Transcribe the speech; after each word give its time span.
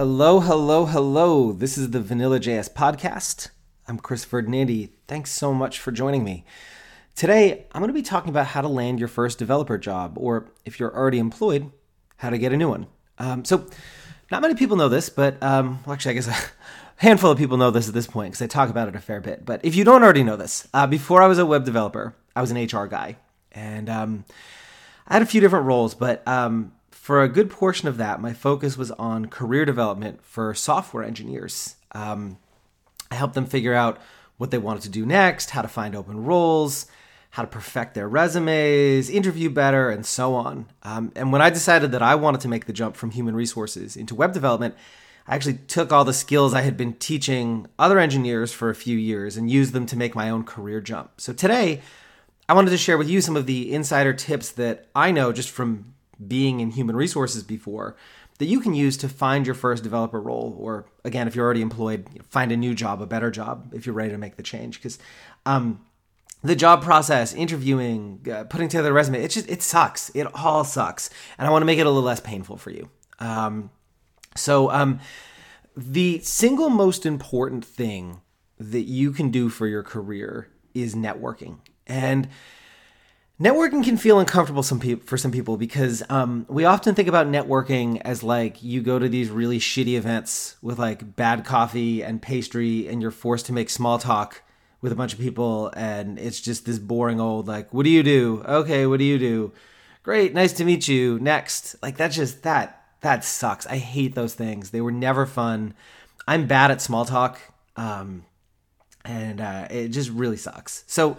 Hello, 0.00 0.40
hello, 0.40 0.86
hello. 0.86 1.52
This 1.52 1.76
is 1.76 1.90
the 1.90 2.00
Vanilla 2.00 2.40
JS 2.40 2.72
podcast. 2.72 3.50
I'm 3.86 3.98
Chris 3.98 4.24
Ferdinandi. 4.24 4.88
Thanks 5.06 5.30
so 5.30 5.52
much 5.52 5.78
for 5.78 5.92
joining 5.92 6.24
me. 6.24 6.46
Today, 7.14 7.66
I'm 7.70 7.82
going 7.82 7.90
to 7.90 7.92
be 7.92 8.00
talking 8.00 8.30
about 8.30 8.46
how 8.46 8.62
to 8.62 8.66
land 8.66 8.98
your 8.98 9.08
first 9.08 9.38
developer 9.38 9.76
job, 9.76 10.14
or 10.16 10.52
if 10.64 10.80
you're 10.80 10.96
already 10.96 11.18
employed, 11.18 11.70
how 12.16 12.30
to 12.30 12.38
get 12.38 12.50
a 12.50 12.56
new 12.56 12.70
one. 12.70 12.86
Um, 13.18 13.44
so, 13.44 13.66
not 14.30 14.40
many 14.40 14.54
people 14.54 14.78
know 14.78 14.88
this, 14.88 15.10
but 15.10 15.36
um, 15.42 15.80
well, 15.84 15.92
actually, 15.92 16.12
I 16.12 16.14
guess 16.14 16.28
a 16.28 16.50
handful 16.96 17.32
of 17.32 17.36
people 17.36 17.58
know 17.58 17.70
this 17.70 17.86
at 17.86 17.92
this 17.92 18.06
point 18.06 18.32
because 18.32 18.40
I 18.40 18.46
talk 18.46 18.70
about 18.70 18.88
it 18.88 18.96
a 18.96 19.00
fair 19.00 19.20
bit. 19.20 19.44
But 19.44 19.62
if 19.66 19.74
you 19.74 19.84
don't 19.84 20.02
already 20.02 20.22
know 20.22 20.36
this, 20.36 20.66
uh, 20.72 20.86
before 20.86 21.20
I 21.20 21.26
was 21.26 21.36
a 21.36 21.44
web 21.44 21.66
developer, 21.66 22.16
I 22.34 22.40
was 22.40 22.50
an 22.50 22.56
HR 22.56 22.86
guy, 22.86 23.18
and 23.52 23.90
um, 23.90 24.24
I 25.06 25.12
had 25.12 25.22
a 25.22 25.26
few 25.26 25.42
different 25.42 25.66
roles, 25.66 25.94
but 25.94 26.26
um, 26.26 26.72
for 27.10 27.24
a 27.24 27.28
good 27.28 27.50
portion 27.50 27.88
of 27.88 27.96
that, 27.96 28.20
my 28.20 28.32
focus 28.32 28.78
was 28.78 28.92
on 28.92 29.26
career 29.26 29.64
development 29.64 30.24
for 30.24 30.54
software 30.54 31.02
engineers. 31.02 31.74
Um, 31.90 32.38
I 33.10 33.16
helped 33.16 33.34
them 33.34 33.46
figure 33.46 33.74
out 33.74 33.98
what 34.36 34.52
they 34.52 34.58
wanted 34.58 34.84
to 34.84 34.90
do 34.90 35.04
next, 35.04 35.50
how 35.50 35.62
to 35.62 35.66
find 35.66 35.96
open 35.96 36.22
roles, 36.24 36.86
how 37.30 37.42
to 37.42 37.48
perfect 37.48 37.94
their 37.94 38.08
resumes, 38.08 39.10
interview 39.10 39.50
better, 39.50 39.90
and 39.90 40.06
so 40.06 40.36
on. 40.36 40.66
Um, 40.84 41.10
and 41.16 41.32
when 41.32 41.42
I 41.42 41.50
decided 41.50 41.90
that 41.90 42.00
I 42.00 42.14
wanted 42.14 42.42
to 42.42 42.48
make 42.48 42.66
the 42.66 42.72
jump 42.72 42.94
from 42.94 43.10
human 43.10 43.34
resources 43.34 43.96
into 43.96 44.14
web 44.14 44.32
development, 44.32 44.76
I 45.26 45.34
actually 45.34 45.58
took 45.66 45.90
all 45.90 46.04
the 46.04 46.12
skills 46.12 46.54
I 46.54 46.60
had 46.60 46.76
been 46.76 46.92
teaching 46.92 47.66
other 47.76 47.98
engineers 47.98 48.52
for 48.52 48.70
a 48.70 48.74
few 48.76 48.96
years 48.96 49.36
and 49.36 49.50
used 49.50 49.72
them 49.72 49.86
to 49.86 49.96
make 49.96 50.14
my 50.14 50.30
own 50.30 50.44
career 50.44 50.80
jump. 50.80 51.20
So 51.20 51.32
today, 51.32 51.80
I 52.48 52.52
wanted 52.52 52.70
to 52.70 52.78
share 52.78 52.96
with 52.96 53.08
you 53.08 53.20
some 53.20 53.34
of 53.34 53.46
the 53.46 53.74
insider 53.74 54.12
tips 54.12 54.52
that 54.52 54.86
I 54.94 55.10
know 55.10 55.32
just 55.32 55.50
from 55.50 55.94
being 56.26 56.60
in 56.60 56.70
human 56.70 56.96
resources 56.96 57.42
before 57.42 57.96
that 58.38 58.46
you 58.46 58.60
can 58.60 58.74
use 58.74 58.96
to 58.96 59.08
find 59.08 59.44
your 59.44 59.54
first 59.54 59.82
developer 59.82 60.20
role 60.20 60.56
or 60.58 60.86
again 61.04 61.28
if 61.28 61.34
you're 61.34 61.44
already 61.44 61.60
employed 61.60 62.08
find 62.28 62.50
a 62.50 62.56
new 62.56 62.74
job 62.74 63.02
a 63.02 63.06
better 63.06 63.30
job 63.30 63.72
if 63.74 63.84
you're 63.84 63.94
ready 63.94 64.10
to 64.10 64.18
make 64.18 64.36
the 64.36 64.42
change. 64.42 64.78
Because 64.78 64.98
um, 65.44 65.84
the 66.42 66.56
job 66.56 66.82
process 66.82 67.34
interviewing 67.34 68.26
uh, 68.32 68.44
putting 68.44 68.68
together 68.68 68.90
a 68.90 68.92
resume 68.92 69.22
it 69.22 69.28
just 69.28 69.48
it 69.48 69.62
sucks. 69.62 70.10
It 70.14 70.26
all 70.34 70.64
sucks. 70.64 71.10
And 71.38 71.46
i 71.46 71.50
want 71.50 71.62
to 71.62 71.66
make 71.66 71.78
it 71.78 71.86
a 71.86 71.90
little 71.90 72.02
less 72.02 72.20
painful 72.20 72.56
for 72.56 72.70
you. 72.70 72.88
Um, 73.18 73.70
so 74.36 74.70
um, 74.70 75.00
the 75.76 76.20
single 76.20 76.70
most 76.70 77.04
important 77.04 77.64
thing 77.64 78.22
that 78.58 78.82
you 78.82 79.12
can 79.12 79.30
do 79.30 79.48
for 79.48 79.66
your 79.66 79.82
career 79.82 80.48
is 80.74 80.94
networking. 80.94 81.58
And 81.86 82.28
Networking 83.40 83.82
can 83.82 83.96
feel 83.96 84.20
uncomfortable 84.20 84.62
some 84.62 84.78
people 84.78 85.06
for 85.06 85.16
some 85.16 85.30
people 85.30 85.56
because 85.56 86.02
um, 86.10 86.44
we 86.46 86.66
often 86.66 86.94
think 86.94 87.08
about 87.08 87.26
networking 87.26 87.98
as 88.04 88.22
like 88.22 88.62
you 88.62 88.82
go 88.82 88.98
to 88.98 89.08
these 89.08 89.30
really 89.30 89.58
shitty 89.58 89.96
events 89.96 90.56
with 90.60 90.78
like 90.78 91.16
bad 91.16 91.42
coffee 91.46 92.02
and 92.02 92.20
pastry, 92.20 92.86
and 92.86 93.00
you're 93.00 93.10
forced 93.10 93.46
to 93.46 93.54
make 93.54 93.70
small 93.70 93.98
talk 93.98 94.42
with 94.82 94.92
a 94.92 94.94
bunch 94.94 95.14
of 95.14 95.18
people, 95.18 95.72
and 95.74 96.18
it's 96.18 96.38
just 96.38 96.66
this 96.66 96.78
boring 96.78 97.18
old 97.18 97.48
like, 97.48 97.72
"What 97.72 97.84
do 97.84 97.90
you 97.90 98.02
do? 98.02 98.44
Okay, 98.46 98.86
what 98.86 98.98
do 98.98 99.04
you 99.04 99.18
do? 99.18 99.52
Great, 100.02 100.34
nice 100.34 100.52
to 100.54 100.64
meet 100.66 100.86
you. 100.86 101.18
Next." 101.18 101.76
Like 101.82 101.96
that 101.96 102.08
just 102.08 102.42
that 102.42 102.84
that 103.00 103.24
sucks. 103.24 103.66
I 103.68 103.78
hate 103.78 104.14
those 104.14 104.34
things. 104.34 104.68
They 104.68 104.82
were 104.82 104.92
never 104.92 105.24
fun. 105.24 105.72
I'm 106.28 106.46
bad 106.46 106.70
at 106.70 106.82
small 106.82 107.06
talk. 107.06 107.40
Um, 107.74 108.26
and 109.04 109.40
uh, 109.40 109.66
it 109.70 109.88
just 109.88 110.10
really 110.10 110.36
sucks. 110.36 110.84
So, 110.86 111.16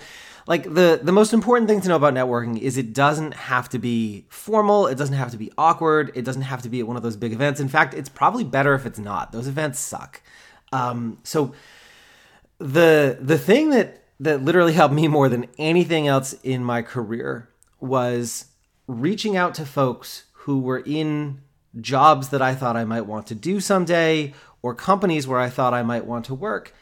like 0.48 0.64
the 0.64 1.00
the 1.02 1.12
most 1.12 1.34
important 1.34 1.70
thing 1.70 1.82
to 1.82 1.88
know 1.88 1.96
about 1.96 2.14
networking 2.14 2.60
is 2.60 2.78
it 2.78 2.94
doesn't 2.94 3.34
have 3.34 3.70
to 3.70 3.80
be 3.80 4.26
formal. 4.30 4.88
It 4.88 4.98
doesn't 4.98 5.16
have 5.16 5.32
to 5.32 5.38
be 5.38 5.52
awkward. 5.58 6.12
It 6.16 6.24
doesn't 6.24 6.44
have 6.44 6.62
to 6.64 6.70
be 6.70 6.80
at 6.80 6.88
one 6.88 6.98
of 6.98 7.04
those 7.04 7.16
big 7.16 7.34
events. 7.34 7.60
In 7.60 7.68
fact, 7.68 7.94
it's 7.94 8.10
probably 8.10 8.44
better 8.44 8.74
if 8.74 8.86
it's 8.86 9.00
not. 9.00 9.32
Those 9.32 9.48
events 9.48 9.80
suck. 9.80 10.22
Um, 10.72 11.18
so, 11.24 11.54
the 12.60 13.18
the 13.20 13.38
thing 13.38 13.72
that 13.72 14.04
that 14.20 14.44
literally 14.44 14.74
helped 14.74 14.94
me 14.94 15.08
more 15.08 15.30
than 15.30 15.48
anything 15.58 16.08
else 16.08 16.34
in 16.44 16.64
my 16.64 16.82
career 16.82 17.50
was 17.80 18.46
reaching 18.88 19.36
out 19.36 19.56
to 19.56 19.66
folks 19.66 20.26
who 20.34 20.60
were 20.60 20.84
in 20.86 21.42
jobs 21.80 22.30
that 22.30 22.42
I 22.42 22.54
thought 22.54 22.76
I 22.76 22.86
might 22.86 23.06
want 23.08 23.28
to 23.28 23.36
do 23.36 23.60
someday 23.60 24.34
or 24.62 24.76
companies 24.76 25.28
where 25.28 25.40
I 25.40 25.50
thought 25.50 25.74
I 25.74 25.82
might 25.82 26.06
want 26.06 26.26
to 26.26 26.36
work 26.36 26.74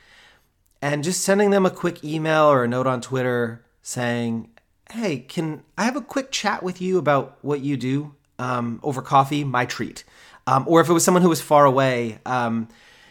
and 0.81 1.03
just 1.03 1.21
sending 1.21 1.49
them 1.49 1.65
a 1.65 1.71
quick 1.71 2.03
email 2.03 2.45
or 2.45 2.63
a 2.63 2.67
note 2.67 2.87
on 2.87 3.01
Twitter 3.01 3.65
saying, 3.81 4.49
"Hey, 4.91 5.19
can 5.19 5.63
I 5.77 5.83
have 5.83 5.95
a 5.95 6.01
quick 6.01 6.31
chat 6.31 6.63
with 6.63 6.81
you 6.81 6.97
about 6.97 7.37
what 7.41 7.61
you 7.61 7.77
do 7.77 8.15
um, 8.37 8.79
over 8.83 9.01
coffee? 9.01 9.43
My 9.43 9.65
treat." 9.65 10.03
Um, 10.47 10.65
or 10.67 10.81
if 10.81 10.89
it 10.89 10.93
was 10.93 11.03
someone 11.03 11.21
who 11.21 11.29
was 11.29 11.41
far 11.41 11.65
away, 11.65 12.19
um, 12.25 12.69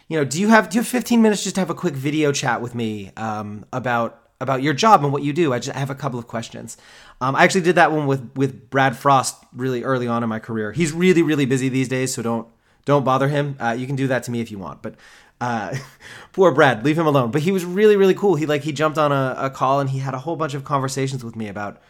you 0.09 0.19
know, 0.19 0.25
do 0.25 0.41
you 0.41 0.49
have 0.49 0.71
do 0.71 0.77
you 0.77 0.81
have 0.81 0.89
15 0.89 1.23
minutes 1.23 1.45
just 1.45 1.55
to 1.57 1.61
have 1.61 1.71
a 1.71 1.75
quick 1.75 1.95
video 1.95 2.33
chat 2.33 2.61
with 2.63 2.75
me 2.75 3.13
um, 3.17 3.65
about 3.73 4.23
about 4.41 4.63
your 4.63 4.73
job 4.73 5.05
and 5.05 5.13
what 5.13 5.23
you 5.23 5.33
do? 5.33 5.53
I 5.53 5.59
just 5.59 5.77
I 5.77 5.79
have 5.79 5.91
a 5.91 5.95
couple 5.95 6.19
of 6.19 6.27
questions. 6.27 6.77
Um, 7.21 7.37
I 7.37 7.45
actually 7.45 7.61
did 7.61 7.77
that 7.77 7.93
one 7.93 8.07
with 8.07 8.31
with 8.35 8.71
Brad 8.71 8.97
Frost 8.97 9.37
really 9.53 9.85
early 9.85 10.09
on 10.09 10.23
in 10.23 10.29
my 10.29 10.39
career. 10.39 10.73
He's 10.73 10.93
really 10.93 11.23
really 11.23 11.47
busy 11.47 11.69
these 11.69 11.89
days, 11.89 12.13
so 12.15 12.23
don't 12.23 12.49
don't 12.87 13.05
bother 13.05 13.29
him. 13.29 13.57
Uh, 13.61 13.77
you 13.79 13.87
can 13.87 13.97
do 13.97 14.07
that 14.07 14.23
to 14.25 14.31
me 14.31 14.41
if 14.41 14.51
you 14.51 14.59
want, 14.59 14.81
but 14.81 14.95
uh, 15.41 15.77
poor 16.33 16.53
Brad, 16.53 16.85
leave 16.85 16.99
him 16.99 17.07
alone. 17.07 17.31
But 17.31 17.43
he 17.43 17.53
was 17.53 17.65
really, 17.65 17.97
really 17.97 18.15
cool. 18.15 18.37
He 18.37 18.47
like 18.47 18.63
he 18.63 18.73
jumped 18.73 18.99
on 18.99 19.13
a, 19.13 19.35
a 19.39 19.51
call 19.51 19.81
and 19.81 19.91
he 19.91 19.99
had 19.99 20.15
a 20.15 20.19
whole 20.19 20.37
bunch 20.37 20.55
of 20.55 20.65
conversations 20.65 21.25
with 21.25 21.37
me 21.37 21.49
about, 21.49 21.81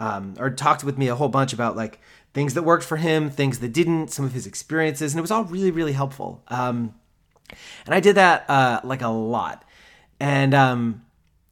um, 0.00 0.34
or 0.38 0.50
talked 0.50 0.84
with 0.84 0.98
me 0.98 1.08
a 1.08 1.14
whole 1.14 1.28
bunch 1.28 1.52
about 1.52 1.76
like 1.76 2.00
things 2.34 2.52
that 2.52 2.64
worked 2.64 2.84
for 2.84 2.98
him, 2.98 3.30
things 3.30 3.60
that 3.60 3.72
didn't, 3.72 4.08
some 4.08 4.24
of 4.24 4.32
his 4.32 4.46
experiences, 4.46 5.14
and 5.14 5.18
it 5.18 5.22
was 5.22 5.30
all 5.30 5.44
really, 5.44 5.70
really 5.70 5.92
helpful. 5.92 6.42
Um, 6.48 6.94
and 7.86 7.94
I 7.94 8.00
did 8.00 8.16
that 8.16 8.44
uh, 8.50 8.80
like 8.84 9.00
a 9.00 9.08
lot, 9.08 9.64
and 10.20 10.52
um, 10.52 11.05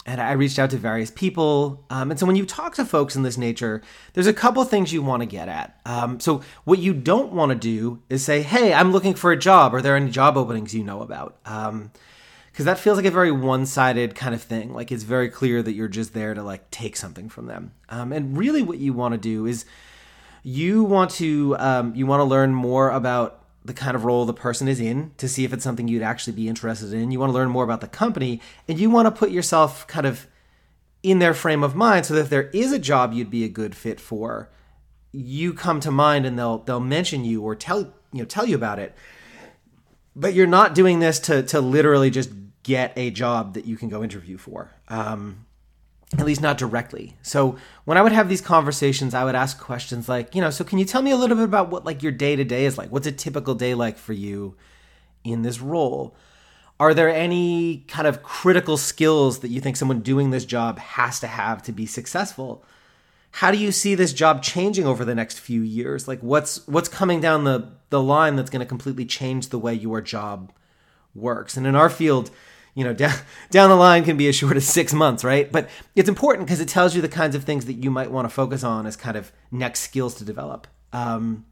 and 0.07 0.21
I 0.21 0.33
reached 0.33 0.59
out 0.59 0.71
to 0.71 0.77
various 0.77 1.11
people. 1.11 1.85
Um, 1.89 2.11
and 2.11 2.21
so 2.21 2.27
when 2.27 2.37
you 2.37 2.45
talk 2.45 2.75
to 2.75 2.85
folks 2.85 3.17
in 3.17 3.23
this 3.23 3.39
nature, 3.39 3.83
there's 4.13 4.27
a 4.27 4.33
couple 4.33 4.63
things 4.65 4.93
you 4.93 5.03
want 5.03 5.23
to 5.23 5.27
get 5.27 5.49
at. 5.49 5.81
Um, 5.87 6.21
so 6.21 6.43
what 6.65 6.79
you 6.79 6.93
don't 6.93 7.33
want 7.33 7.51
to 7.51 7.57
do 7.57 8.03
is 8.11 8.25
say, 8.25 8.43
"Hey, 8.43 8.75
I'm 8.75 8.93
looking 8.93 9.15
for 9.15 9.33
a 9.33 9.37
job. 9.37 9.75
Are 9.75 9.83
there 9.83 9.97
any 9.97 10.11
job 10.11 10.37
openings 10.37 10.75
you 10.75 10.85
know 10.85 11.01
about?" 11.01 11.43
Because 11.43 11.71
um, 11.71 11.91
that 12.57 12.79
feels 12.79 12.97
like 12.97 13.07
a 13.07 13.11
very 13.11 13.33
one-sided 13.33 14.15
kind 14.15 14.35
of 14.35 14.43
thing. 14.43 14.75
Like 14.75 14.93
it's 14.93 15.05
very 15.05 15.29
clear 15.29 15.63
that 15.63 15.73
you're 15.73 15.89
just 15.89 16.13
there 16.13 16.35
to 16.35 16.43
like 16.43 16.71
take 16.71 16.97
something 16.97 17.29
from 17.29 17.47
them. 17.47 17.73
Um, 17.89 18.13
and 18.13 18.37
really, 18.37 18.63
what 18.63 18.79
you 18.79 18.93
want 18.93 19.13
to 19.13 19.19
do 19.19 19.47
is 19.47 19.65
you 20.43 20.85
want 20.85 21.11
to 21.13 21.57
um, 21.59 21.95
you 21.95 22.07
want 22.07 22.21
to 22.21 22.25
learn 22.25 22.53
more 22.53 22.91
about 22.91 23.44
the 23.65 23.75
kind 23.75 23.97
of 23.97 24.05
role 24.05 24.27
the 24.27 24.35
person 24.35 24.69
is 24.69 24.79
in 24.79 25.13
to 25.17 25.29
see 25.29 25.45
if 25.45 25.53
it's 25.53 25.65
something 25.65 25.89
you'd 25.89 26.03
actually 26.03 26.35
be 26.35 26.49
interested 26.49 26.93
in. 26.93 27.11
You 27.11 27.19
want 27.19 27.31
to 27.31 27.35
learn 27.35 27.49
more 27.49 27.65
about 27.65 27.81
the 27.81 27.89
company 27.89 28.41
and 28.69 28.79
you 28.79 28.91
want 28.91 29.07
to 29.07 29.11
put 29.11 29.31
yourself 29.31 29.87
kind 29.87 30.07
of 30.07 30.27
in 31.03 31.19
their 31.19 31.35
frame 31.35 31.63
of 31.63 31.75
mind 31.75 32.07
so 32.07 32.15
that 32.15 32.21
if 32.21 32.31
there 32.31 32.51
is 32.51 32.73
a 32.73 32.79
job 32.79 33.13
you'd 33.13 33.31
be 33.31 33.45
a 33.45 33.49
good 33.49 33.75
fit 33.75 34.01
for, 34.01 34.51
you 35.13 35.55
come 35.55 35.81
to 35.81 35.91
mind 35.91 36.27
and 36.27 36.39
they'll 36.39 36.59
they'll 36.59 36.81
mention 36.81 37.25
you 37.25 37.43
or 37.43 37.55
tell 37.55 37.81
you 38.13 38.21
know 38.21 38.25
tell 38.25 38.47
you 38.47 38.55
about 38.55 38.79
it. 38.79 38.95
But 40.17 40.35
you're 40.35 40.47
not 40.47 40.75
doing 40.75 41.01
this 41.01 41.19
to 41.21 41.43
to 41.45 41.61
literally 41.61 42.11
just 42.11 42.31
get 42.63 42.93
a 42.97 43.11
job 43.11 43.55
that 43.55 43.67
you 43.67 43.77
can 43.77 43.89
go 43.89 44.03
interview 44.03 44.39
for. 44.39 44.73
Um, 44.89 45.47
at 46.19 46.27
least 46.27 46.41
not 46.41 46.59
directly. 46.59 47.17
So 47.23 47.57
when 47.85 47.99
I 47.99 48.03
would 48.03 48.13
have 48.13 48.29
these 48.29 48.41
conversations, 48.41 49.15
I 49.15 49.25
would 49.25 49.35
ask 49.35 49.59
questions 49.59 50.09
like, 50.09 50.35
you 50.35 50.41
know, 50.41 50.51
so 50.51 50.65
can 50.65 50.79
you 50.79 50.85
tell 50.85 51.03
me 51.03 51.11
a 51.11 51.17
little 51.17 51.37
bit 51.37 51.45
about 51.45 51.71
what 51.71 51.85
like 51.85 52.03
your 52.03 52.13
day 52.13 52.37
to 52.37 52.45
day 52.45 52.65
is 52.67 52.79
like? 52.79 52.91
What's 52.91 53.07
a 53.07 53.13
typical 53.13 53.55
day 53.55 53.75
like 53.75 53.99
for 53.99 54.13
you 54.13 54.55
in 55.25 55.43
this 55.43 55.61
role? 55.61 56.17
Are 56.79 56.95
there 56.95 57.09
any 57.09 57.85
kind 57.89 58.07
of 58.07 58.23
critical 58.23 58.77
skills 58.77 59.41
that 59.41 59.49
you 59.49 59.61
think 59.61 59.77
someone 59.77 60.01
doing 60.01 60.31
this 60.31 60.45
job 60.45 60.79
has 60.79 61.21
to 61.21 61.27
have 61.27 61.63
to 61.65 61.73
be 61.73 61.87
successful? 61.87 62.65
How 63.31 63.51
do 63.51 63.59
you 63.59 63.73
see 63.73 63.95
this 63.95 64.13
job 64.13 64.43
changing 64.43 64.87
over 64.87 65.05
the 65.05 65.15
next 65.15 65.41
few 65.41 65.61
years? 65.63 66.07
Like 66.07 66.21
what's 66.21 66.67
what's 66.69 66.89
coming 66.89 67.21
down 67.21 67.45
the 67.45 67.73
the 67.91 68.03
line 68.03 68.37
that's 68.37 68.51
going 68.51 68.61
to 68.61 68.67
completely 68.67 69.05
change 69.05 69.49
the 69.49 69.59
way 69.59 69.75
your 69.75 70.01
job 70.01 70.53
works? 71.15 71.57
And 71.57 71.67
in 71.67 71.75
our 71.75 71.91
field, 71.91 72.31
you 72.75 72.85
know, 72.85 72.93
down, 72.93 73.15
down 73.51 73.71
the 73.71 73.77
line 73.77 74.05
can 74.05 74.17
be 74.17 74.29
as 74.29 74.37
short 74.37 74.57
as 74.57 74.67
six 74.67 74.93
months, 74.93 75.25
right? 75.25 75.51
But 75.51 75.69
it's 75.95 76.09
important 76.09 76.47
because 76.47 76.61
it 76.61 76.69
tells 76.69 76.95
you 76.95 77.03
the 77.03 77.09
kinds 77.09 77.35
of 77.35 77.45
things 77.45 77.67
that 77.67 77.75
you 77.75 77.91
might 77.91 78.11
want 78.11 78.27
to 78.27 78.35
focus 78.35 78.63
on 78.65 78.87
as 78.87 78.97
kind 78.97 79.17
of 79.17 79.33
next 79.51 79.81
skills 79.81 80.15
to 80.17 80.25
develop. 80.25 80.67
Um, 80.93 81.47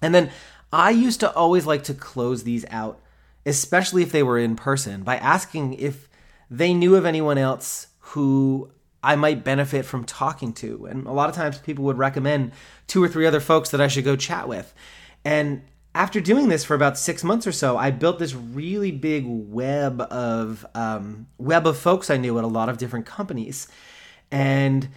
and 0.00 0.14
then 0.14 0.30
I 0.72 0.90
used 0.90 1.20
to 1.20 1.32
always 1.32 1.66
like 1.66 1.84
to 1.84 1.94
close 1.94 2.44
these 2.44 2.64
out, 2.70 3.00
especially 3.44 4.02
if 4.02 4.12
they 4.12 4.22
were 4.22 4.38
in 4.38 4.56
person, 4.56 5.02
by 5.02 5.16
asking 5.16 5.74
if 5.74 6.08
they 6.50 6.74
knew 6.74 6.96
of 6.96 7.06
anyone 7.06 7.38
else 7.38 7.88
who 7.98 8.70
I 9.02 9.16
might 9.16 9.44
benefit 9.44 9.84
from 9.84 10.04
talking 10.04 10.52
to. 10.54 10.86
And 10.86 11.06
a 11.06 11.12
lot 11.12 11.28
of 11.28 11.34
times 11.34 11.58
people 11.58 11.84
would 11.84 11.98
recommend 11.98 12.52
two 12.86 13.02
or 13.02 13.08
three 13.08 13.26
other 13.26 13.40
folks 13.40 13.70
that 13.70 13.80
I 13.80 13.88
should 13.88 14.04
go 14.04 14.16
chat 14.16 14.48
with. 14.48 14.72
And 15.24 15.62
after 15.94 16.20
doing 16.20 16.48
this 16.48 16.64
for 16.64 16.74
about 16.74 16.98
six 16.98 17.22
months 17.22 17.46
or 17.46 17.52
so, 17.52 17.76
I 17.76 17.90
built 17.90 18.18
this 18.18 18.34
really 18.34 18.90
big 18.90 19.24
web 19.26 20.00
of 20.00 20.64
um, 20.74 21.26
web 21.38 21.66
of 21.66 21.76
folks 21.76 22.08
I 22.08 22.16
knew 22.16 22.38
at 22.38 22.44
a 22.44 22.48
lot 22.48 22.68
of 22.68 22.78
different 22.78 23.04
companies. 23.04 23.68
And 24.30 24.88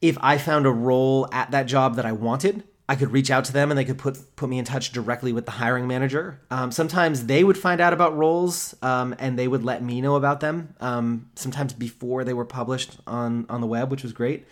if 0.00 0.16
I 0.20 0.38
found 0.38 0.66
a 0.66 0.70
role 0.70 1.28
at 1.30 1.50
that 1.50 1.64
job 1.64 1.96
that 1.96 2.06
I 2.06 2.12
wanted, 2.12 2.64
I 2.88 2.96
could 2.96 3.12
reach 3.12 3.30
out 3.30 3.44
to 3.44 3.52
them 3.52 3.70
and 3.70 3.78
they 3.78 3.84
could 3.84 3.98
put 3.98 4.34
put 4.34 4.48
me 4.48 4.58
in 4.58 4.64
touch 4.64 4.90
directly 4.90 5.32
with 5.32 5.44
the 5.44 5.52
hiring 5.52 5.86
manager. 5.86 6.40
Um, 6.50 6.72
sometimes 6.72 7.26
they 7.26 7.44
would 7.44 7.58
find 7.58 7.80
out 7.80 7.92
about 7.92 8.16
roles 8.16 8.74
um, 8.82 9.14
and 9.18 9.38
they 9.38 9.46
would 9.46 9.62
let 9.62 9.82
me 9.82 10.00
know 10.00 10.16
about 10.16 10.40
them. 10.40 10.74
Um, 10.80 11.30
sometimes 11.36 11.72
before 11.72 12.24
they 12.24 12.32
were 12.32 12.44
published 12.44 12.98
on 13.06 13.46
on 13.48 13.60
the 13.60 13.66
web, 13.66 13.90
which 13.90 14.02
was 14.02 14.12
great. 14.12 14.46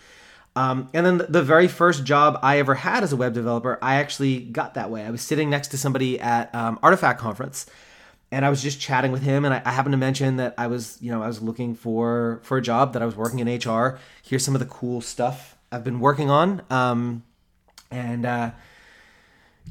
Um, 0.55 0.89
and 0.93 1.05
then 1.05 1.21
the 1.29 1.43
very 1.43 1.67
first 1.67 2.03
job 2.03 2.39
I 2.41 2.59
ever 2.59 2.75
had 2.75 3.03
as 3.03 3.13
a 3.13 3.15
web 3.15 3.33
developer, 3.33 3.77
I 3.81 3.95
actually 3.95 4.39
got 4.39 4.73
that 4.73 4.89
way. 4.89 5.03
I 5.03 5.09
was 5.09 5.21
sitting 5.21 5.49
next 5.49 5.69
to 5.69 5.77
somebody 5.77 6.19
at 6.19 6.53
um, 6.53 6.79
Artifact 6.83 7.19
conference, 7.19 7.65
and 8.31 8.45
I 8.45 8.49
was 8.49 8.61
just 8.61 8.79
chatting 8.79 9.11
with 9.11 9.21
him, 9.21 9.45
and 9.45 9.53
I, 9.53 9.61
I, 9.63 9.71
happened 9.71 9.93
to 9.93 9.97
mention 9.97 10.37
that 10.37 10.55
I 10.57 10.67
was, 10.67 10.97
you 11.01 11.11
know, 11.11 11.23
I 11.23 11.27
was 11.27 11.41
looking 11.41 11.75
for 11.75 12.41
for 12.43 12.57
a 12.57 12.61
job, 12.61 12.93
that 12.93 13.01
I 13.01 13.05
was 13.05 13.15
working 13.15 13.39
in 13.39 13.47
HR. 13.47 13.99
Here's 14.23 14.43
some 14.43 14.55
of 14.55 14.59
the 14.59 14.67
cool 14.67 15.01
stuff 15.01 15.55
I've 15.71 15.83
been 15.83 15.99
working 15.99 16.29
on. 16.29 16.61
Um, 16.69 17.23
and 17.91 18.25
uh, 18.25 18.51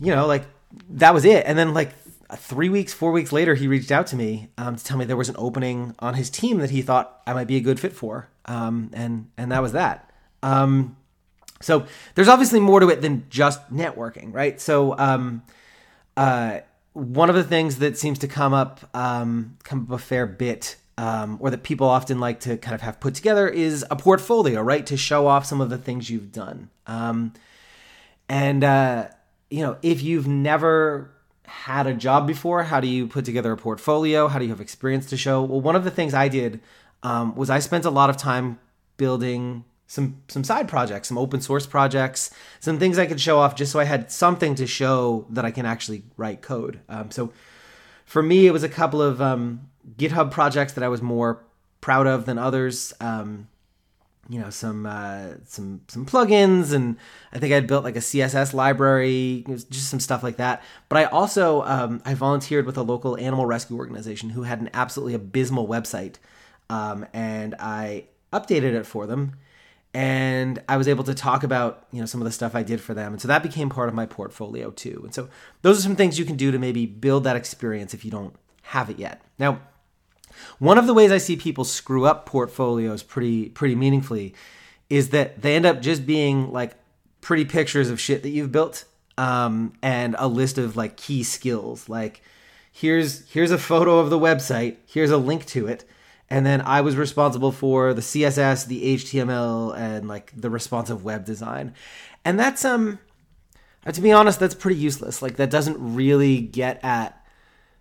you 0.00 0.14
know, 0.14 0.26
like 0.26 0.44
that 0.90 1.14
was 1.14 1.24
it. 1.24 1.44
And 1.46 1.58
then 1.58 1.74
like 1.74 1.92
three 2.36 2.68
weeks, 2.68 2.92
four 2.92 3.12
weeks 3.12 3.32
later, 3.32 3.54
he 3.54 3.66
reached 3.68 3.90
out 3.90 4.06
to 4.08 4.16
me 4.16 4.48
um, 4.58 4.76
to 4.76 4.84
tell 4.84 4.96
me 4.96 5.04
there 5.04 5.16
was 5.16 5.28
an 5.28 5.36
opening 5.38 5.94
on 5.98 6.14
his 6.14 6.30
team 6.30 6.58
that 6.58 6.70
he 6.70 6.82
thought 6.82 7.22
I 7.26 7.32
might 7.32 7.46
be 7.46 7.56
a 7.56 7.60
good 7.60 7.80
fit 7.80 7.92
for, 7.92 8.28
um, 8.46 8.90
and 8.92 9.30
and 9.36 9.52
that 9.52 9.62
was 9.62 9.72
that. 9.72 10.07
Um, 10.42 10.96
so 11.60 11.86
there's 12.14 12.28
obviously 12.28 12.60
more 12.60 12.80
to 12.80 12.88
it 12.88 13.00
than 13.02 13.26
just 13.30 13.72
networking, 13.72 14.32
right? 14.32 14.60
So 14.60 14.96
um, 14.98 15.42
uh, 16.16 16.60
one 16.92 17.28
of 17.28 17.36
the 17.36 17.44
things 17.44 17.78
that 17.78 17.98
seems 17.98 18.18
to 18.20 18.28
come 18.28 18.54
up 18.54 18.80
um, 18.94 19.56
come 19.64 19.82
up 19.82 19.90
a 19.90 19.98
fair 19.98 20.26
bit. 20.26 20.76
Um, 20.96 21.36
or 21.40 21.50
that 21.50 21.62
people 21.62 21.86
often 21.88 22.18
like 22.18 22.40
to 22.40 22.56
kind 22.56 22.74
of 22.74 22.80
have 22.80 22.98
put 22.98 23.14
together 23.14 23.46
is 23.46 23.84
a 23.88 23.94
portfolio, 23.94 24.60
right? 24.60 24.84
To 24.86 24.96
show 24.96 25.28
off 25.28 25.46
some 25.46 25.60
of 25.60 25.70
the 25.70 25.78
things 25.78 26.10
you've 26.10 26.32
done. 26.32 26.70
Um, 26.88 27.34
and, 28.28 28.64
uh, 28.64 29.06
you 29.48 29.62
know, 29.62 29.76
if 29.80 30.02
you've 30.02 30.26
never 30.26 31.12
had 31.44 31.86
a 31.86 31.94
job 31.94 32.26
before, 32.26 32.64
how 32.64 32.80
do 32.80 32.88
you 32.88 33.06
put 33.06 33.24
together 33.24 33.52
a 33.52 33.56
portfolio? 33.56 34.26
How 34.26 34.40
do 34.40 34.44
you 34.44 34.50
have 34.50 34.60
experience 34.60 35.06
to 35.06 35.16
show? 35.16 35.42
Well, 35.42 35.60
one 35.60 35.76
of 35.76 35.84
the 35.84 35.90
things 35.92 36.14
I 36.14 36.26
did 36.26 36.60
um, 37.04 37.36
was 37.36 37.48
I 37.48 37.60
spent 37.60 37.84
a 37.84 37.90
lot 37.90 38.10
of 38.10 38.16
time 38.16 38.58
building 38.96 39.64
some 39.88 40.22
some 40.28 40.44
side 40.44 40.68
projects, 40.68 41.08
some 41.08 41.18
open 41.18 41.40
source 41.40 41.66
projects, 41.66 42.30
some 42.60 42.78
things 42.78 42.98
I 42.98 43.06
could 43.06 43.20
show 43.20 43.38
off 43.38 43.56
just 43.56 43.72
so 43.72 43.80
I 43.80 43.84
had 43.84 44.12
something 44.12 44.54
to 44.54 44.66
show 44.66 45.26
that 45.30 45.44
I 45.44 45.50
can 45.50 45.66
actually 45.66 46.04
write 46.16 46.42
code. 46.42 46.80
Um, 46.88 47.10
so 47.10 47.32
for 48.04 48.22
me, 48.22 48.46
it 48.46 48.52
was 48.52 48.62
a 48.62 48.68
couple 48.68 49.02
of 49.02 49.20
um, 49.20 49.68
GitHub 49.96 50.30
projects 50.30 50.74
that 50.74 50.84
I 50.84 50.88
was 50.88 51.02
more 51.02 51.42
proud 51.80 52.06
of 52.06 52.26
than 52.26 52.38
others. 52.38 52.92
Um, 53.00 53.48
you 54.28 54.38
know 54.38 54.50
some 54.50 54.84
uh, 54.84 55.28
some 55.46 55.80
some 55.88 56.04
plugins 56.04 56.74
and 56.74 56.98
I 57.32 57.38
think 57.38 57.54
I'd 57.54 57.66
built 57.66 57.82
like 57.82 57.96
a 57.96 58.00
CSS 58.00 58.52
library, 58.52 59.44
just 59.70 59.88
some 59.88 60.00
stuff 60.00 60.22
like 60.22 60.36
that. 60.36 60.62
But 60.90 60.98
I 60.98 61.04
also 61.04 61.62
um, 61.62 62.02
I 62.04 62.12
volunteered 62.12 62.66
with 62.66 62.76
a 62.76 62.82
local 62.82 63.16
animal 63.16 63.46
rescue 63.46 63.78
organization 63.78 64.30
who 64.30 64.42
had 64.42 64.60
an 64.60 64.68
absolutely 64.74 65.14
abysmal 65.14 65.66
website, 65.66 66.16
um, 66.68 67.06
and 67.14 67.54
I 67.58 68.04
updated 68.30 68.74
it 68.74 68.84
for 68.84 69.06
them, 69.06 69.32
and 69.98 70.62
I 70.68 70.76
was 70.76 70.86
able 70.86 71.02
to 71.02 71.14
talk 71.14 71.42
about 71.42 71.84
you 71.90 71.98
know 71.98 72.06
some 72.06 72.20
of 72.20 72.24
the 72.24 72.30
stuff 72.30 72.54
I 72.54 72.62
did 72.62 72.80
for 72.80 72.94
them, 72.94 73.14
and 73.14 73.20
so 73.20 73.26
that 73.26 73.42
became 73.42 73.68
part 73.68 73.88
of 73.88 73.96
my 73.96 74.06
portfolio 74.06 74.70
too. 74.70 75.00
And 75.02 75.12
so 75.12 75.28
those 75.62 75.76
are 75.80 75.82
some 75.82 75.96
things 75.96 76.20
you 76.20 76.24
can 76.24 76.36
do 76.36 76.52
to 76.52 76.58
maybe 76.58 76.86
build 76.86 77.24
that 77.24 77.34
experience 77.34 77.92
if 77.94 78.04
you 78.04 78.10
don't 78.12 78.32
have 78.62 78.90
it 78.90 79.00
yet. 79.00 79.22
Now 79.40 79.60
one 80.60 80.78
of 80.78 80.86
the 80.86 80.94
ways 80.94 81.10
I 81.10 81.18
see 81.18 81.34
people 81.34 81.64
screw 81.64 82.06
up 82.06 82.26
portfolios 82.26 83.02
pretty 83.02 83.48
pretty 83.48 83.74
meaningfully 83.74 84.34
is 84.88 85.10
that 85.10 85.42
they 85.42 85.56
end 85.56 85.66
up 85.66 85.82
just 85.82 86.06
being 86.06 86.52
like 86.52 86.76
pretty 87.20 87.44
pictures 87.44 87.90
of 87.90 88.00
shit 88.00 88.22
that 88.22 88.30
you've 88.30 88.52
built 88.52 88.84
um, 89.16 89.72
and 89.82 90.14
a 90.16 90.28
list 90.28 90.58
of 90.58 90.76
like 90.76 90.96
key 90.96 91.24
skills. 91.24 91.88
Like 91.88 92.22
here's 92.70 93.28
here's 93.30 93.50
a 93.50 93.58
photo 93.58 93.98
of 93.98 94.10
the 94.10 94.18
website, 94.18 94.76
here's 94.86 95.10
a 95.10 95.18
link 95.18 95.44
to 95.46 95.66
it, 95.66 95.84
and 96.30 96.44
then 96.44 96.60
I 96.60 96.80
was 96.80 96.96
responsible 96.96 97.52
for 97.52 97.94
the 97.94 98.02
CSS, 98.02 98.66
the 98.66 98.96
HTML, 98.96 99.76
and 99.76 100.08
like 100.08 100.32
the 100.36 100.50
responsive 100.50 101.04
web 101.04 101.24
design. 101.24 101.74
And 102.24 102.38
that's 102.38 102.64
um 102.64 102.98
to 103.92 104.00
be 104.00 104.12
honest, 104.12 104.38
that's 104.38 104.54
pretty 104.54 104.78
useless. 104.78 105.22
Like 105.22 105.36
that 105.36 105.50
doesn't 105.50 105.76
really 105.78 106.40
get 106.40 106.82
at 106.84 107.24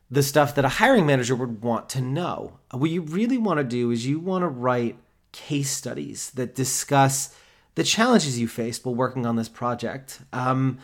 the 0.09 0.23
stuff 0.23 0.55
that 0.55 0.65
a 0.65 0.69
hiring 0.69 1.05
manager 1.05 1.35
would 1.35 1.61
want 1.61 1.89
to 1.89 2.01
know. 2.01 2.59
What 2.71 2.89
you 2.89 3.01
really 3.01 3.37
want 3.37 3.57
to 3.57 3.63
do 3.63 3.91
is 3.91 4.05
you 4.05 4.19
want 4.19 4.43
to 4.43 4.47
write 4.47 4.97
case 5.33 5.69
studies 5.69 6.31
that 6.31 6.55
discuss 6.55 7.35
the 7.75 7.83
challenges 7.83 8.39
you 8.39 8.47
faced 8.47 8.85
while 8.85 8.95
working 8.95 9.25
on 9.25 9.35
this 9.35 9.49
project. 9.49 10.21
Um, 10.31 10.79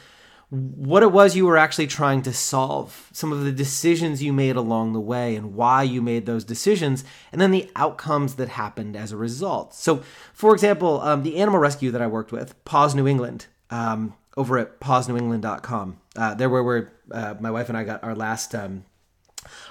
what 0.53 1.01
it 1.01 1.11
was 1.11 1.35
you 1.35 1.47
were 1.47 1.57
actually 1.57 1.87
trying 1.87 2.21
to 2.21 2.31
solve, 2.31 3.09
some 3.11 3.31
of 3.31 3.43
the 3.43 3.51
decisions 3.51 4.21
you 4.21 4.31
made 4.31 4.55
along 4.55 4.93
the 4.93 4.99
way, 4.99 5.35
and 5.35 5.55
why 5.55 5.81
you 5.81 5.99
made 5.99 6.27
those 6.27 6.43
decisions, 6.43 7.03
and 7.31 7.41
then 7.41 7.49
the 7.49 7.71
outcomes 7.75 8.35
that 8.35 8.49
happened 8.49 8.95
as 8.95 9.11
a 9.11 9.17
result. 9.17 9.73
So, 9.73 10.03
for 10.31 10.53
example, 10.53 11.01
um, 11.01 11.23
the 11.23 11.37
animal 11.37 11.59
rescue 11.59 11.89
that 11.89 12.03
I 12.03 12.07
worked 12.07 12.31
with, 12.31 12.63
Paws 12.65 12.93
New 12.93 13.07
England, 13.07 13.47
um, 13.71 14.13
over 14.37 14.59
at 14.59 14.79
pawsnewengland.com, 14.79 15.99
uh, 16.15 16.35
there 16.35 16.51
where, 16.51 16.63
where 16.63 16.91
uh, 17.11 17.33
my 17.39 17.49
wife 17.49 17.69
and 17.69 17.77
I 17.77 17.83
got 17.83 18.03
our 18.03 18.13
last 18.13 18.53
um, 18.53 18.85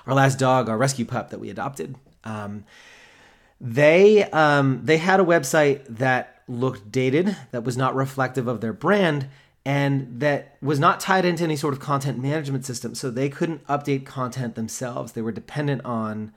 our 0.09 0.15
last 0.15 0.41
dog, 0.41 0.69
our 0.69 0.77
rescue 0.77 1.05
pup 1.05 1.31
that 1.31 1.39
we 1.39 1.49
adopted. 1.49 1.95
Um, 2.25 2.65
they 3.61 4.25
um, 4.25 4.81
they 4.83 4.99
had 4.99 5.21
a 5.21 5.25
website 5.25 5.85
that 5.99 6.43
looked 6.49 6.91
dated, 6.91 7.37
that 7.53 7.63
was 7.63 7.77
not 7.77 7.95
reflective 7.95 8.49
of 8.49 8.61
their 8.61 8.73
brand, 8.73 9.29
and 9.65 10.21
that 10.21 10.57
was 10.61 10.81
not 10.81 10.99
tied 10.99 11.25
into 11.25 11.45
any 11.45 11.57
sort 11.57 11.73
of 11.73 11.81
content 11.81 12.19
management 12.21 12.65
system. 12.65 12.95
So 12.95 13.11
they 13.11 13.29
couldn't 13.29 13.65
update 13.67 14.05
content 14.05 14.55
themselves. 14.57 15.13
They 15.13 15.23
were 15.23 15.33
dependent 15.33 15.85
on 15.85 16.33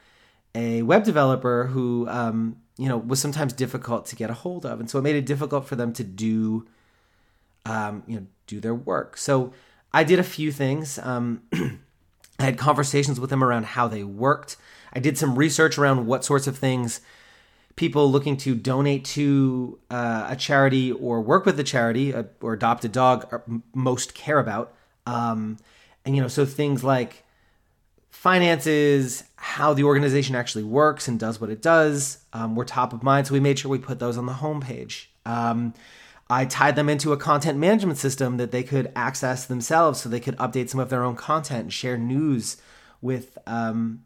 a 0.53 0.83
web 0.83 1.03
developer 1.03 1.65
who 1.65 2.07
um, 2.07 2.57
you 2.77 2.87
know 2.87 2.97
was 2.97 3.19
sometimes 3.19 3.53
difficult 3.53 4.05
to 4.07 4.15
get 4.15 4.29
a 4.29 4.33
hold 4.33 4.65
of, 4.65 4.79
and 4.79 4.89
so 4.89 4.99
it 4.99 5.01
made 5.01 5.15
it 5.15 5.25
difficult 5.25 5.65
for 5.67 5.75
them 5.75 5.91
to 5.93 6.03
do 6.03 6.67
um, 7.65 8.03
you 8.07 8.19
know 8.19 8.25
do 8.47 8.59
their 8.59 8.75
work. 8.75 9.17
So 9.17 9.53
I 9.91 10.03
did 10.03 10.19
a 10.19 10.23
few 10.23 10.51
things. 10.51 10.99
Um, 10.99 11.41
I 12.39 12.43
had 12.43 12.57
conversations 12.57 13.19
with 13.19 13.29
them 13.29 13.43
around 13.43 13.65
how 13.65 13.87
they 13.87 14.03
worked. 14.03 14.57
I 14.93 14.99
did 14.99 15.17
some 15.17 15.37
research 15.37 15.77
around 15.77 16.05
what 16.05 16.23
sorts 16.23 16.47
of 16.47 16.57
things 16.57 17.01
people 17.75 18.09
looking 18.09 18.37
to 18.37 18.55
donate 18.55 19.03
to 19.03 19.79
uh, 19.89 20.27
a 20.29 20.35
charity 20.35 20.91
or 20.91 21.21
work 21.21 21.45
with 21.45 21.59
a 21.59 21.63
charity 21.63 22.13
uh, 22.13 22.23
or 22.41 22.53
adopt 22.53 22.85
a 22.85 22.89
dog 22.89 23.41
most 23.73 24.13
care 24.13 24.39
about. 24.39 24.73
Um, 25.05 25.57
and, 26.05 26.15
you 26.15 26.21
know, 26.21 26.27
so 26.27 26.45
things 26.45 26.83
like 26.83 27.23
finances, 28.09 29.25
how 29.35 29.73
the 29.73 29.83
organization 29.83 30.35
actually 30.35 30.63
works 30.63 31.07
and 31.07 31.19
does 31.19 31.41
what 31.41 31.49
it 31.49 31.61
does 31.61 32.19
um, 32.33 32.55
were 32.55 32.65
top 32.65 32.93
of 32.93 33.03
mind. 33.03 33.27
So 33.27 33.33
we 33.33 33.39
made 33.39 33.59
sure 33.59 33.69
we 33.69 33.77
put 33.77 33.99
those 33.99 34.17
on 34.17 34.25
the 34.25 34.33
homepage. 34.33 35.07
Um, 35.25 35.73
I 36.29 36.45
tied 36.45 36.75
them 36.75 36.89
into 36.89 37.11
a 37.11 37.17
content 37.17 37.59
management 37.59 37.99
system 37.99 38.37
that 38.37 38.51
they 38.51 38.63
could 38.63 38.91
access 38.95 39.45
themselves 39.45 40.01
so 40.01 40.09
they 40.09 40.19
could 40.19 40.37
update 40.37 40.69
some 40.69 40.79
of 40.79 40.89
their 40.89 41.03
own 41.03 41.15
content 41.15 41.63
and 41.63 41.73
share 41.73 41.97
news 41.97 42.57
with 43.01 43.37
um, 43.45 44.03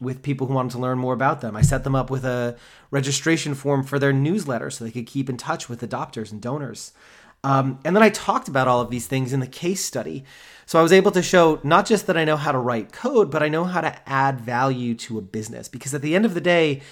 with 0.00 0.22
people 0.22 0.46
who 0.46 0.54
wanted 0.54 0.72
to 0.72 0.78
learn 0.78 0.98
more 0.98 1.14
about 1.14 1.40
them. 1.40 1.56
I 1.56 1.62
set 1.62 1.84
them 1.84 1.94
up 1.94 2.10
with 2.10 2.24
a 2.24 2.56
registration 2.90 3.54
form 3.54 3.82
for 3.82 3.98
their 3.98 4.12
newsletter 4.12 4.70
so 4.70 4.84
they 4.84 4.90
could 4.90 5.06
keep 5.06 5.28
in 5.28 5.36
touch 5.36 5.68
with 5.68 5.80
adopters 5.80 6.30
and 6.30 6.40
donors. 6.40 6.92
Um, 7.44 7.78
and 7.84 7.94
then 7.94 8.02
I 8.02 8.10
talked 8.10 8.48
about 8.48 8.68
all 8.68 8.80
of 8.80 8.90
these 8.90 9.06
things 9.06 9.32
in 9.32 9.40
the 9.40 9.46
case 9.46 9.84
study. 9.84 10.24
So 10.66 10.78
I 10.78 10.82
was 10.82 10.92
able 10.92 11.10
to 11.12 11.22
show 11.22 11.60
not 11.62 11.86
just 11.86 12.06
that 12.06 12.16
I 12.16 12.24
know 12.24 12.36
how 12.36 12.52
to 12.52 12.58
write 12.58 12.92
code, 12.92 13.30
but 13.30 13.42
I 13.42 13.48
know 13.48 13.64
how 13.64 13.80
to 13.80 14.08
add 14.08 14.40
value 14.40 14.94
to 14.96 15.18
a 15.18 15.22
business. 15.22 15.68
Because 15.68 15.94
at 15.94 16.02
the 16.02 16.14
end 16.14 16.24
of 16.24 16.34
the 16.34 16.40
day, 16.40 16.82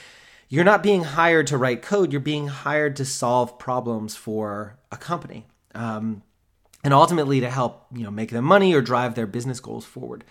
you're 0.49 0.65
not 0.65 0.83
being 0.83 1.03
hired 1.03 1.49
to 1.49 1.59
write 1.59 1.83
code, 1.83 2.13
you're 2.13 2.21
being 2.21 2.47
hired 2.47 2.97
to 2.97 3.05
solve 3.05 3.59
problems 3.59 4.15
for 4.15 4.79
a 4.93 4.97
company. 4.97 5.47
Um, 5.75 6.23
and 6.85 6.95
ultimately 6.95 7.41
to 7.41 7.51
help 7.51 7.87
you 7.93 8.05
know 8.05 8.11
make 8.13 8.31
them 8.31 8.45
money 8.45 8.73
or 8.73 8.81
drive 8.81 9.17
their 9.17 9.27
business 9.27 9.59
goals 9.59 9.85
forward 9.85 10.25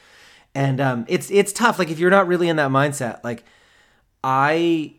and 0.55 0.81
um, 0.81 1.05
it's 1.07 1.29
it's 1.29 1.53
tough 1.53 1.77
like 1.77 1.89
if 1.89 1.99
you're 1.99 2.09
not 2.09 2.27
really 2.27 2.49
in 2.49 2.55
that 2.55 2.71
mindset 2.71 3.23
like 3.23 3.43
i 4.23 4.93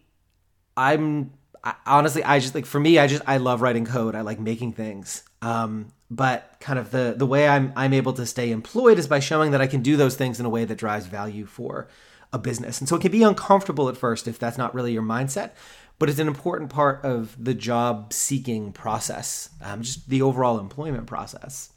i'm 0.77 1.33
I, 1.65 1.75
honestly 1.87 2.23
i 2.23 2.39
just 2.39 2.55
like 2.55 2.67
for 2.67 2.79
me 2.79 2.99
i 2.99 3.07
just 3.07 3.23
i 3.27 3.39
love 3.39 3.63
writing 3.63 3.85
code 3.87 4.15
i 4.15 4.21
like 4.21 4.39
making 4.39 4.75
things 4.75 5.25
um, 5.43 5.93
but 6.11 6.57
kind 6.61 6.79
of 6.79 6.91
the 6.93 7.15
the 7.17 7.27
way 7.27 7.49
i'm 7.49 7.73
i'm 7.75 7.93
able 7.93 8.13
to 8.13 8.27
stay 8.27 8.53
employed 8.53 8.99
is 8.99 9.09
by 9.09 9.19
showing 9.19 9.51
that 9.51 9.61
i 9.61 9.67
can 9.67 9.83
do 9.83 9.97
those 9.97 10.15
things 10.15 10.39
in 10.39 10.47
a 10.47 10.51
way 10.51 10.65
that 10.65 10.77
drives 10.77 11.07
value 11.07 11.47
for 11.47 11.89
a 12.33 12.39
business. 12.39 12.79
And 12.81 12.89
so 12.89 12.97
it 12.97 13.03
can 13.03 13.13
be 13.13 13.23
uncomfortable 13.23 13.89
at 13.89 13.97
first 13.97 14.29
if 14.29 14.39
that's 14.39 14.59
not 14.59 14.75
really 14.75 14.93
your 14.93 15.03
mindset, 15.03 15.53
but 15.99 16.09
it's 16.09 16.19
an 16.19 16.29
important 16.29 16.71
part 16.71 17.05
of 17.05 17.37
the 17.43 17.55
job 17.55 18.13
seeking 18.13 18.73
process, 18.73 19.51
um, 19.63 19.83
just 19.83 20.09
the 20.09 20.23
overall 20.23 20.59
employment 20.59 21.07
process. 21.07 21.71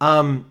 Um, 0.00 0.50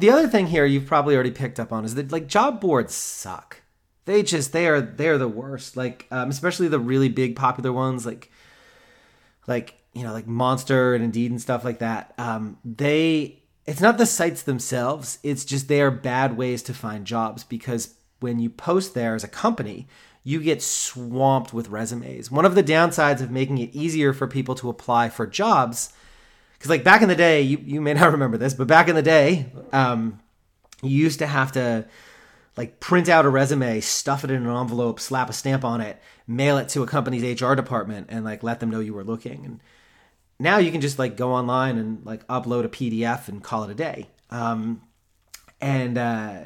the 0.00 0.10
other 0.10 0.28
thing 0.28 0.46
here 0.46 0.64
you've 0.64 0.86
probably 0.86 1.14
already 1.14 1.30
picked 1.30 1.60
up 1.60 1.72
on 1.72 1.84
is 1.84 1.94
that 1.94 2.12
like 2.12 2.26
job 2.26 2.60
boards 2.60 2.94
suck. 2.94 3.62
They 4.04 4.22
just 4.22 4.52
they 4.52 4.66
are 4.66 4.80
they 4.80 5.08
are 5.08 5.18
the 5.18 5.28
worst. 5.28 5.76
Like 5.76 6.06
um, 6.10 6.30
especially 6.30 6.68
the 6.68 6.78
really 6.78 7.08
big 7.08 7.36
popular 7.36 7.72
ones 7.72 8.04
like 8.06 8.30
like 9.46 9.74
you 9.92 10.02
know, 10.02 10.12
like 10.12 10.26
Monster 10.26 10.94
and 10.94 11.04
Indeed 11.04 11.30
and 11.30 11.40
stuff 11.40 11.64
like 11.64 11.80
that, 11.80 12.14
um, 12.18 12.58
they 12.64 13.42
it's 13.66 13.80
not 13.80 13.98
the 13.98 14.06
sites 14.06 14.42
themselves. 14.42 15.18
It's 15.22 15.44
just 15.44 15.68
they 15.68 15.80
are 15.80 15.90
bad 15.90 16.36
ways 16.36 16.62
to 16.64 16.74
find 16.74 17.06
jobs 17.06 17.44
because 17.44 17.94
when 18.20 18.38
you 18.38 18.50
post 18.50 18.94
there 18.94 19.14
as 19.14 19.24
a 19.24 19.28
company, 19.28 19.86
you 20.24 20.40
get 20.40 20.62
swamped 20.62 21.52
with 21.52 21.68
resumes. 21.68 22.30
One 22.30 22.44
of 22.44 22.54
the 22.54 22.62
downsides 22.62 23.20
of 23.20 23.30
making 23.30 23.58
it 23.58 23.74
easier 23.74 24.12
for 24.12 24.26
people 24.26 24.54
to 24.56 24.68
apply 24.68 25.10
for 25.10 25.26
jobs, 25.26 25.92
because 26.62 26.70
like 26.70 26.84
back 26.84 27.02
in 27.02 27.08
the 27.08 27.16
day, 27.16 27.42
you, 27.42 27.58
you 27.64 27.80
may 27.80 27.92
not 28.00 28.12
remember 28.12 28.38
this, 28.38 28.54
but 28.54 28.68
back 28.68 28.86
in 28.86 28.94
the 28.94 29.02
day, 29.02 29.46
um, 29.72 30.20
you 30.80 30.90
used 30.90 31.18
to 31.18 31.26
have 31.26 31.50
to 31.52 31.88
like 32.56 32.78
print 32.78 33.08
out 33.08 33.24
a 33.24 33.28
resume, 33.28 33.80
stuff 33.80 34.22
it 34.22 34.30
in 34.30 34.46
an 34.46 34.56
envelope, 34.56 35.00
slap 35.00 35.28
a 35.28 35.32
stamp 35.32 35.64
on 35.64 35.80
it, 35.80 36.00
mail 36.28 36.58
it 36.58 36.68
to 36.68 36.84
a 36.84 36.86
company's 36.86 37.40
HR 37.40 37.54
department, 37.54 38.06
and 38.10 38.24
like 38.24 38.44
let 38.44 38.60
them 38.60 38.70
know 38.70 38.78
you 38.78 38.94
were 38.94 39.02
looking. 39.02 39.44
And 39.44 39.60
now 40.38 40.58
you 40.58 40.70
can 40.70 40.80
just 40.80 41.00
like 41.00 41.16
go 41.16 41.32
online 41.32 41.78
and 41.78 42.06
like 42.06 42.24
upload 42.28 42.64
a 42.64 42.68
PDF 42.68 43.26
and 43.26 43.42
call 43.42 43.64
it 43.64 43.70
a 43.70 43.74
day. 43.74 44.06
Um, 44.30 44.82
and 45.60 45.98
uh, 45.98 46.44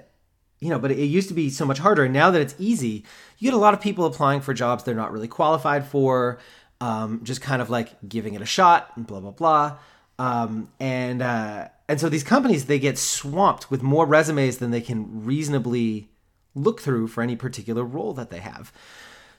you 0.61 0.71
know, 0.71 0.79
but 0.79 0.93
it 0.93 1.05
used 1.05 1.29
to 1.29 1.35
be 1.35 1.51
so 1.51 1.67
much 1.67 1.79
harder. 1.79 2.05
And 2.05 2.15
now 2.15 2.31
that 2.31 2.41
it's 2.41 2.55
easy, 2.59 3.05
you 3.37 3.51
get 3.51 3.55
a 3.55 3.61
lot 3.61 3.75
of 3.75 3.83
people 3.83 4.07
applying 4.07 4.41
for 4.41 4.55
jobs 4.55 4.83
they're 4.83 4.95
not 4.95 5.13
really 5.13 5.29
qualified 5.29 5.85
for, 5.87 6.39
um, 6.81 7.21
just 7.23 7.43
kind 7.43 7.61
of 7.61 7.69
like 7.69 7.91
giving 8.09 8.33
it 8.33 8.41
a 8.41 8.47
shot 8.47 8.93
and 8.97 9.07
blah 9.07 9.21
blah 9.21 9.31
blah. 9.31 9.77
Um, 10.19 10.71
and 10.81 11.23
uh, 11.23 11.69
and 11.89 12.01
so 12.01 12.09
these 12.09 12.25
companies 12.25 12.67
they 12.67 12.79
get 12.79 12.99
swamped 12.99 13.71
with 13.71 13.83
more 13.83 14.07
resumes 14.07 14.59
than 14.59 14.71
they 14.71 14.81
can 14.81 15.25
reasonably 15.25 16.09
look 16.55 16.81
through 16.81 17.09
for 17.09 17.23
any 17.23 17.37
particular 17.37 17.85
role 17.85 18.15
that 18.15 18.31
they 18.31 18.41
have. 18.41 18.73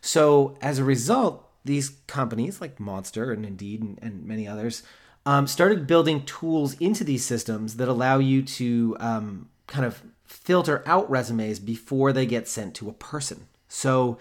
So 0.01 0.57
as 0.61 0.77
a 0.77 0.83
result, 0.83 1.49
these 1.65 1.89
companies 2.05 2.61
like 2.61 2.79
Monster 2.79 3.31
and 3.31 3.45
Indeed 3.45 3.81
and, 3.81 3.99
and 4.01 4.25
many 4.25 4.47
others 4.47 4.83
um, 5.25 5.47
started 5.47 5.87
building 5.87 6.23
tools 6.23 6.75
into 6.79 7.03
these 7.03 7.25
systems 7.25 7.75
that 7.75 7.89
allow 7.89 8.19
you 8.19 8.41
to 8.43 8.95
um, 8.99 9.49
kind 9.65 9.85
of 9.85 10.01
filter 10.25 10.83
out 10.85 11.09
resumes 11.09 11.59
before 11.59 12.13
they 12.13 12.25
get 12.25 12.47
sent 12.47 12.75
to 12.75 12.89
a 12.89 12.93
person. 12.93 13.47
So 13.67 14.17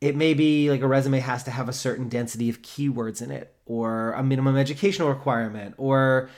it 0.00 0.16
may 0.16 0.34
be 0.34 0.68
like 0.68 0.80
a 0.80 0.88
resume 0.88 1.20
has 1.20 1.44
to 1.44 1.52
have 1.52 1.68
a 1.68 1.72
certain 1.72 2.08
density 2.08 2.48
of 2.48 2.62
keywords 2.62 3.22
in 3.22 3.30
it, 3.30 3.51
or 3.66 4.12
a 4.12 4.22
minimum 4.22 4.56
educational 4.56 5.08
requirement, 5.08 5.74
or 5.78 6.28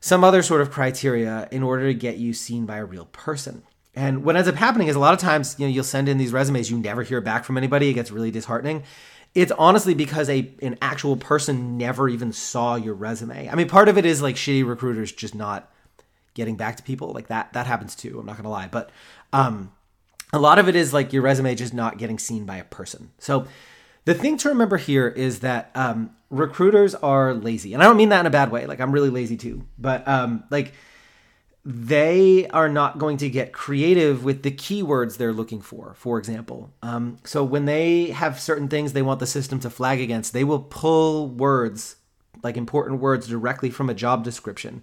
some 0.00 0.24
other 0.24 0.42
sort 0.42 0.60
of 0.60 0.70
criteria 0.70 1.48
in 1.50 1.62
order 1.62 1.86
to 1.86 1.94
get 1.94 2.16
you 2.16 2.32
seen 2.32 2.66
by 2.66 2.76
a 2.76 2.84
real 2.84 3.06
person. 3.06 3.62
And 3.94 4.24
what 4.24 4.36
ends 4.36 4.48
up 4.48 4.56
happening 4.56 4.88
is 4.88 4.96
a 4.96 5.00
lot 5.00 5.14
of 5.14 5.20
times, 5.20 5.54
you 5.58 5.66
know, 5.66 5.72
you'll 5.72 5.84
send 5.84 6.08
in 6.08 6.18
these 6.18 6.32
resumes, 6.32 6.70
you 6.70 6.78
never 6.78 7.02
hear 7.02 7.20
back 7.20 7.44
from 7.44 7.56
anybody. 7.56 7.88
It 7.88 7.94
gets 7.94 8.10
really 8.10 8.30
disheartening 8.30 8.82
it's 9.34 9.52
honestly 9.52 9.94
because 9.94 10.30
a 10.30 10.50
an 10.62 10.78
actual 10.80 11.16
person 11.16 11.76
never 11.76 12.08
even 12.08 12.32
saw 12.32 12.76
your 12.76 12.94
resume. 12.94 13.48
I 13.48 13.54
mean, 13.54 13.68
part 13.68 13.88
of 13.88 13.98
it 13.98 14.06
is 14.06 14.22
like 14.22 14.36
shitty 14.36 14.66
recruiters 14.66 15.12
just 15.12 15.34
not 15.34 15.70
getting 16.34 16.56
back 16.56 16.76
to 16.76 16.82
people. 16.82 17.12
Like 17.12 17.28
that 17.28 17.52
that 17.52 17.66
happens 17.66 17.94
too. 17.94 18.20
I'm 18.20 18.26
not 18.26 18.36
gonna 18.36 18.50
lie, 18.50 18.68
but 18.68 18.90
um, 19.32 19.72
a 20.32 20.38
lot 20.38 20.58
of 20.58 20.68
it 20.68 20.76
is 20.76 20.92
like 20.92 21.12
your 21.12 21.22
resume 21.22 21.54
just 21.54 21.74
not 21.74 21.98
getting 21.98 22.18
seen 22.18 22.44
by 22.44 22.56
a 22.56 22.64
person. 22.64 23.10
So 23.18 23.46
the 24.04 24.14
thing 24.14 24.36
to 24.38 24.48
remember 24.48 24.76
here 24.76 25.08
is 25.08 25.40
that 25.40 25.70
um, 25.74 26.14
recruiters 26.30 26.94
are 26.94 27.34
lazy, 27.34 27.74
and 27.74 27.82
I 27.82 27.86
don't 27.86 27.96
mean 27.96 28.10
that 28.10 28.20
in 28.20 28.26
a 28.26 28.30
bad 28.30 28.50
way. 28.50 28.66
Like 28.66 28.80
I'm 28.80 28.92
really 28.92 29.10
lazy 29.10 29.36
too, 29.36 29.64
but 29.78 30.06
um, 30.06 30.44
like 30.50 30.72
they 31.64 32.46
are 32.48 32.68
not 32.68 32.98
going 32.98 33.16
to 33.16 33.30
get 33.30 33.52
creative 33.52 34.22
with 34.22 34.42
the 34.42 34.50
keywords 34.50 35.16
they're 35.16 35.32
looking 35.32 35.62
for, 35.62 35.94
for 35.94 36.18
example. 36.18 36.70
Um, 36.82 37.16
so 37.24 37.42
when 37.42 37.64
they 37.64 38.10
have 38.10 38.38
certain 38.38 38.68
things 38.68 38.92
they 38.92 39.00
want 39.00 39.20
the 39.20 39.26
system 39.26 39.60
to 39.60 39.70
flag 39.70 40.00
against, 40.00 40.34
they 40.34 40.44
will 40.44 40.60
pull 40.60 41.28
words, 41.28 41.96
like 42.42 42.58
important 42.58 43.00
words, 43.00 43.26
directly 43.26 43.70
from 43.70 43.88
a 43.88 43.94
job 43.94 44.24
description 44.24 44.82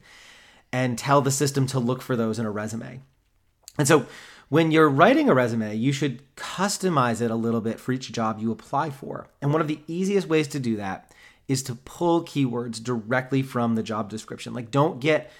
and 0.73 0.97
tell 0.97 1.21
the 1.21 1.31
system 1.31 1.67
to 1.67 1.79
look 1.79 2.01
for 2.01 2.15
those 2.15 2.39
in 2.39 2.45
a 2.45 2.51
resume. 2.51 3.01
And 3.77 3.87
so 3.87 4.07
when 4.51 4.69
you're 4.69 4.89
writing 4.89 5.29
a 5.29 5.33
resume, 5.33 5.73
you 5.77 5.93
should 5.93 6.21
customize 6.35 7.21
it 7.21 7.31
a 7.31 7.35
little 7.35 7.61
bit 7.61 7.79
for 7.79 7.93
each 7.93 8.11
job 8.11 8.37
you 8.37 8.51
apply 8.51 8.89
for. 8.89 9.29
And 9.41 9.53
one 9.53 9.61
of 9.61 9.69
the 9.69 9.79
easiest 9.87 10.27
ways 10.27 10.49
to 10.49 10.59
do 10.59 10.75
that 10.75 11.09
is 11.47 11.63
to 11.63 11.75
pull 11.75 12.25
keywords 12.25 12.83
directly 12.83 13.43
from 13.43 13.75
the 13.75 13.81
job 13.81 14.09
description. 14.09 14.53
Like, 14.53 14.69
don't 14.69 14.99
get 14.99 15.31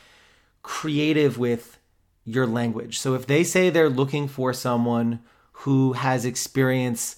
creative 0.63 1.38
with 1.38 1.77
your 2.24 2.48
language. 2.48 3.00
So 3.00 3.13
if 3.13 3.27
they 3.27 3.44
say 3.44 3.70
they're 3.70 3.89
looking 3.89 4.30
for 4.30 4.53
someone 4.53 5.20
who 5.51 5.91
has 5.91 6.24
experience 6.24 7.18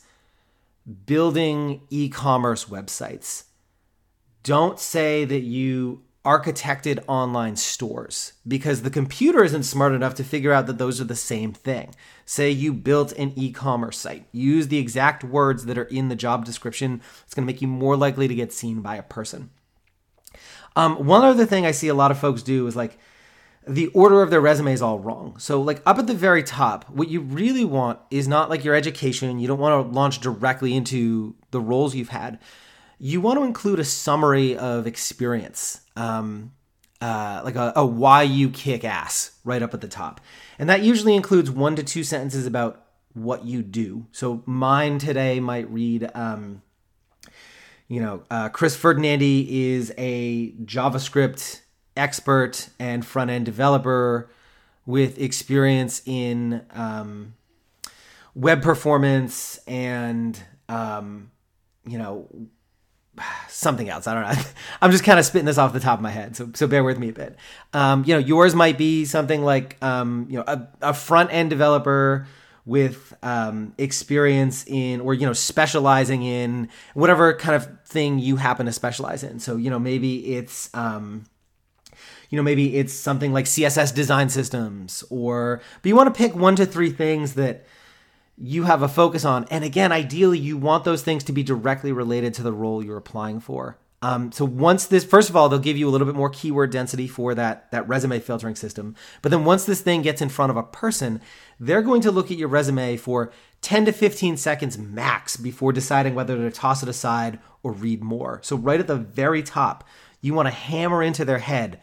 building 1.06 1.82
e 1.92 2.10
commerce 2.10 2.66
websites, 2.66 3.44
don't 4.42 4.80
say 4.80 5.26
that 5.26 5.42
you 5.42 6.02
architected 6.26 7.04
online 7.08 7.56
stores 7.56 8.34
because 8.48 8.82
the 8.82 8.90
computer 8.90 9.44
isn't 9.44 9.64
smart 9.64 9.94
enough 9.94 10.16
to 10.16 10.24
figure 10.24 10.54
out 10.54 10.68
that 10.68 10.78
those 10.78 11.02
are 11.02 11.06
the 11.06 11.16
same 11.16 11.52
thing. 11.52 11.94
Say 12.26 12.50
you 12.50 12.74
built 12.74 13.12
an 13.14 13.34
e 13.36 13.52
commerce 13.52 13.98
site, 13.98 14.26
use 14.32 14.70
the 14.70 14.78
exact 14.78 15.24
words 15.24 15.66
that 15.66 15.78
are 15.78 15.84
in 15.84 16.08
the 16.08 16.16
job 16.16 16.46
description. 16.46 17.02
It's 17.26 17.34
going 17.34 17.46
to 17.46 17.54
make 17.54 17.62
you 17.62 17.68
more 17.68 17.98
likely 17.98 18.28
to 18.28 18.36
get 18.36 18.54
seen 18.54 18.82
by 18.82 18.96
a 18.96 19.04
person. 19.04 19.50
Um, 20.76 21.06
one 21.06 21.24
other 21.24 21.46
thing 21.46 21.66
I 21.66 21.72
see 21.72 21.90
a 21.90 21.94
lot 21.94 22.12
of 22.12 22.18
folks 22.18 22.42
do 22.42 22.66
is 22.68 22.76
like, 22.76 22.98
the 23.68 23.88
order 23.88 24.22
of 24.22 24.30
their 24.30 24.42
resume 24.42 24.74
is 24.74 24.82
all 24.82 25.00
wrong. 25.00 25.38
So, 25.38 25.62
like 25.62 25.82
up 25.86 25.98
at 25.98 26.08
the 26.08 26.14
very 26.14 26.44
top, 26.44 26.90
what 26.90 27.10
you 27.10 27.22
really 27.22 27.64
want 27.64 28.00
is 28.12 28.28
not 28.28 28.50
like 28.50 28.64
your 28.64 28.76
education. 28.76 29.40
You 29.40 29.48
don't 29.48 29.60
want 29.60 29.88
to 29.88 29.94
launch 29.94 30.20
directly 30.20 30.76
into 30.76 31.36
the 31.52 31.62
roles 31.62 31.96
you've 31.96 32.10
had. 32.10 32.40
You 33.06 33.20
want 33.20 33.38
to 33.38 33.44
include 33.44 33.82
a 33.82 33.84
summary 33.84 34.56
of 34.56 34.88
experience, 34.88 35.82
um, 35.98 36.54
uh, 37.02 37.42
like 37.44 37.58
a, 37.58 37.74
a 37.76 37.86
why 37.86 38.22
you 38.24 38.50
kick 38.50 38.86
ass 38.86 39.38
right 39.44 39.62
up 39.62 39.74
at 39.74 39.82
the 39.82 39.90
top. 39.90 40.22
And 40.58 40.70
that 40.70 40.84
usually 40.84 41.14
includes 41.14 41.52
one 41.52 41.76
to 41.76 41.84
two 41.84 42.06
sentences 42.06 42.46
about 42.46 42.86
what 43.14 43.44
you 43.44 43.62
do. 43.62 44.06
So, 44.14 44.42
mine 44.46 45.00
today 45.00 45.42
might 45.42 45.70
read, 45.70 46.10
um, 46.16 46.62
you 47.90 48.00
know, 48.00 48.24
uh, 48.32 48.48
Chris 48.48 48.78
Ferdinandi 48.78 49.50
is 49.50 49.94
a 49.98 50.54
JavaScript 50.64 51.60
expert 51.98 52.70
and 52.80 53.06
front 53.06 53.30
end 53.30 53.46
developer 53.46 54.30
with 54.86 55.20
experience 55.20 56.02
in 56.06 56.66
um, 56.72 57.34
web 58.34 58.62
performance 58.62 59.58
and 59.68 60.42
um, 60.70 61.32
you 61.86 61.98
know 61.98 62.30
something 63.48 63.90
else. 63.90 64.08
I 64.08 64.14
don't 64.14 64.24
know. 64.24 64.44
I'm 64.82 64.92
just 64.92 65.04
kind 65.04 65.20
of 65.20 65.26
spitting 65.26 65.46
this 65.46 65.58
off 65.58 65.74
the 65.74 65.80
top 65.80 66.00
of 66.00 66.04
my 66.04 66.10
head, 66.10 66.36
so 66.36 66.50
so 66.54 66.68
bear 66.68 66.84
with 66.84 67.00
me 67.00 67.10
a 67.10 67.14
bit. 67.14 67.36
Um, 67.74 68.04
you 68.06 68.14
know, 68.14 68.20
yours 68.20 68.56
might 68.56 68.78
be 68.78 69.06
something 69.06 69.44
like 69.44 69.78
um, 69.84 70.28
you 70.30 70.38
know 70.38 70.44
a, 70.48 70.68
a 70.82 70.94
front 70.94 71.34
end 71.34 71.50
developer 71.50 72.28
with 72.66 73.14
um, 73.24 73.74
experience 73.78 74.66
in 74.68 75.02
or 75.02 75.14
you 75.14 75.26
know 75.26 75.34
specializing 75.34 76.24
in 76.24 76.70
whatever 76.94 77.34
kind 77.34 77.56
of 77.56 77.68
thing 77.86 78.20
you 78.20 78.38
happen 78.38 78.66
to 78.66 78.72
specialize 78.72 79.24
in. 79.24 79.40
So 79.40 79.58
you 79.58 79.70
know 79.70 79.80
maybe 79.80 80.36
it's 80.36 80.70
um, 80.74 81.26
you 82.34 82.38
know, 82.38 82.44
maybe 82.44 82.78
it's 82.78 82.94
something 82.94 83.32
like 83.32 83.46
CSS 83.46 83.94
design 83.94 84.28
systems 84.28 85.04
or, 85.12 85.62
but 85.84 85.90
you 85.90 85.96
want 85.96 86.12
to 86.12 86.18
pick 86.18 86.36
one 86.36 86.56
to 86.56 86.66
three 86.66 86.90
things 86.90 87.36
that 87.36 87.68
you 88.38 88.64
have 88.64 88.82
a 88.82 88.88
focus 88.88 89.26
on. 89.26 89.46
And 89.50 89.64
again, 89.64 89.92
ideally, 89.92 90.40
you 90.40 90.58
want 90.58 90.84
those 90.84 91.04
things 91.04 91.24
to 91.26 91.34
be 91.34 91.44
directly 91.44 91.92
related 91.92 92.34
to 92.36 92.44
the 92.44 92.54
role 92.54 92.84
you're 92.84 92.98
applying 92.98 93.40
for. 93.40 93.78
Um, 94.02 94.34
so 94.34 94.44
once 94.44 94.86
this, 94.86 95.06
first 95.06 95.30
of 95.30 95.38
all, 95.38 95.48
they'll 95.48 95.60
give 95.60 95.78
you 95.78 95.88
a 95.88 95.92
little 95.92 96.06
bit 96.06 96.16
more 96.16 96.30
keyword 96.30 96.72
density 96.72 97.08
for 97.08 97.34
that 97.36 97.72
that 97.72 97.88
resume 97.88 98.20
filtering 98.20 98.56
system. 98.56 98.98
But 99.22 99.32
then 99.32 99.46
once 99.46 99.64
this 99.64 99.80
thing 99.80 100.02
gets 100.02 100.22
in 100.22 100.28
front 100.28 100.50
of 100.50 100.58
a 100.58 100.64
person, 100.64 101.22
they're 101.58 101.82
going 101.82 102.02
to 102.02 102.12
look 102.12 102.30
at 102.30 102.38
your 102.38 102.50
resume 102.50 102.98
for 102.98 103.32
10 103.62 103.86
to 103.86 103.94
15 103.94 104.36
seconds 104.36 104.78
max 104.78 105.38
before 105.38 105.72
deciding 105.72 106.16
whether 106.16 106.36
to 106.36 106.52
toss 106.52 106.84
it 106.84 106.90
aside 106.90 107.40
or 107.64 107.72
read 107.72 108.04
more. 108.04 108.42
So 108.44 108.58
right 108.58 108.80
at 108.82 108.88
the 108.88 108.98
very 108.98 109.42
top, 109.42 109.86
you 110.20 110.34
want 110.34 110.48
to 110.48 110.54
hammer 110.54 111.02
into 111.02 111.24
their 111.24 111.40
head 111.40 111.80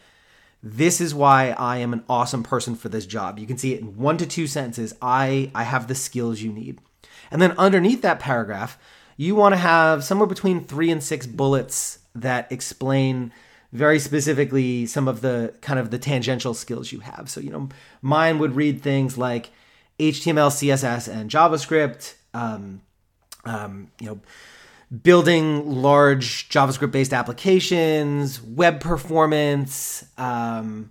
this 0.62 1.00
is 1.00 1.14
why 1.14 1.50
I 1.50 1.78
am 1.78 1.92
an 1.92 2.04
awesome 2.08 2.42
person 2.42 2.74
for 2.74 2.88
this 2.88 3.06
job. 3.06 3.38
You 3.38 3.46
can 3.46 3.58
see 3.58 3.74
it 3.74 3.80
in 3.80 3.96
one 3.96 4.18
to 4.18 4.26
two 4.26 4.46
sentences. 4.46 4.94
I, 5.00 5.50
I 5.54 5.62
have 5.62 5.88
the 5.88 5.94
skills 5.94 6.42
you 6.42 6.52
need. 6.52 6.80
And 7.30 7.40
then 7.40 7.52
underneath 7.52 8.02
that 8.02 8.20
paragraph, 8.20 8.78
you 9.16 9.34
want 9.34 9.52
to 9.52 9.58
have 9.58 10.04
somewhere 10.04 10.26
between 10.26 10.64
three 10.64 10.90
and 10.90 11.02
six 11.02 11.26
bullets 11.26 12.00
that 12.14 12.50
explain 12.50 13.32
very 13.72 13.98
specifically 13.98 14.84
some 14.86 15.06
of 15.06 15.20
the 15.20 15.54
kind 15.60 15.78
of 15.78 15.90
the 15.90 15.98
tangential 15.98 16.54
skills 16.54 16.92
you 16.92 17.00
have. 17.00 17.30
So, 17.30 17.40
you 17.40 17.50
know, 17.50 17.68
mine 18.02 18.38
would 18.38 18.56
read 18.56 18.82
things 18.82 19.16
like 19.16 19.50
HTML, 19.98 20.50
CSS, 20.50 21.12
and 21.12 21.30
JavaScript, 21.30 22.14
um, 22.34 22.82
um, 23.44 23.90
you 24.00 24.06
know, 24.06 24.20
building 24.90 25.82
large 25.82 26.48
JavaScript 26.48 26.90
based 26.90 27.12
applications, 27.12 28.42
web 28.42 28.80
performance, 28.80 30.04
um, 30.18 30.90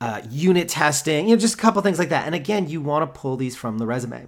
uh, 0.00 0.20
unit 0.30 0.68
testing, 0.68 1.28
you 1.28 1.36
know, 1.36 1.40
just 1.40 1.54
a 1.54 1.58
couple 1.58 1.80
things 1.82 1.98
like 1.98 2.08
that. 2.08 2.26
And 2.26 2.34
again, 2.34 2.68
you 2.68 2.80
want 2.80 3.02
to 3.02 3.18
pull 3.18 3.36
these 3.36 3.56
from 3.56 3.78
the 3.78 3.86
resume. 3.86 4.26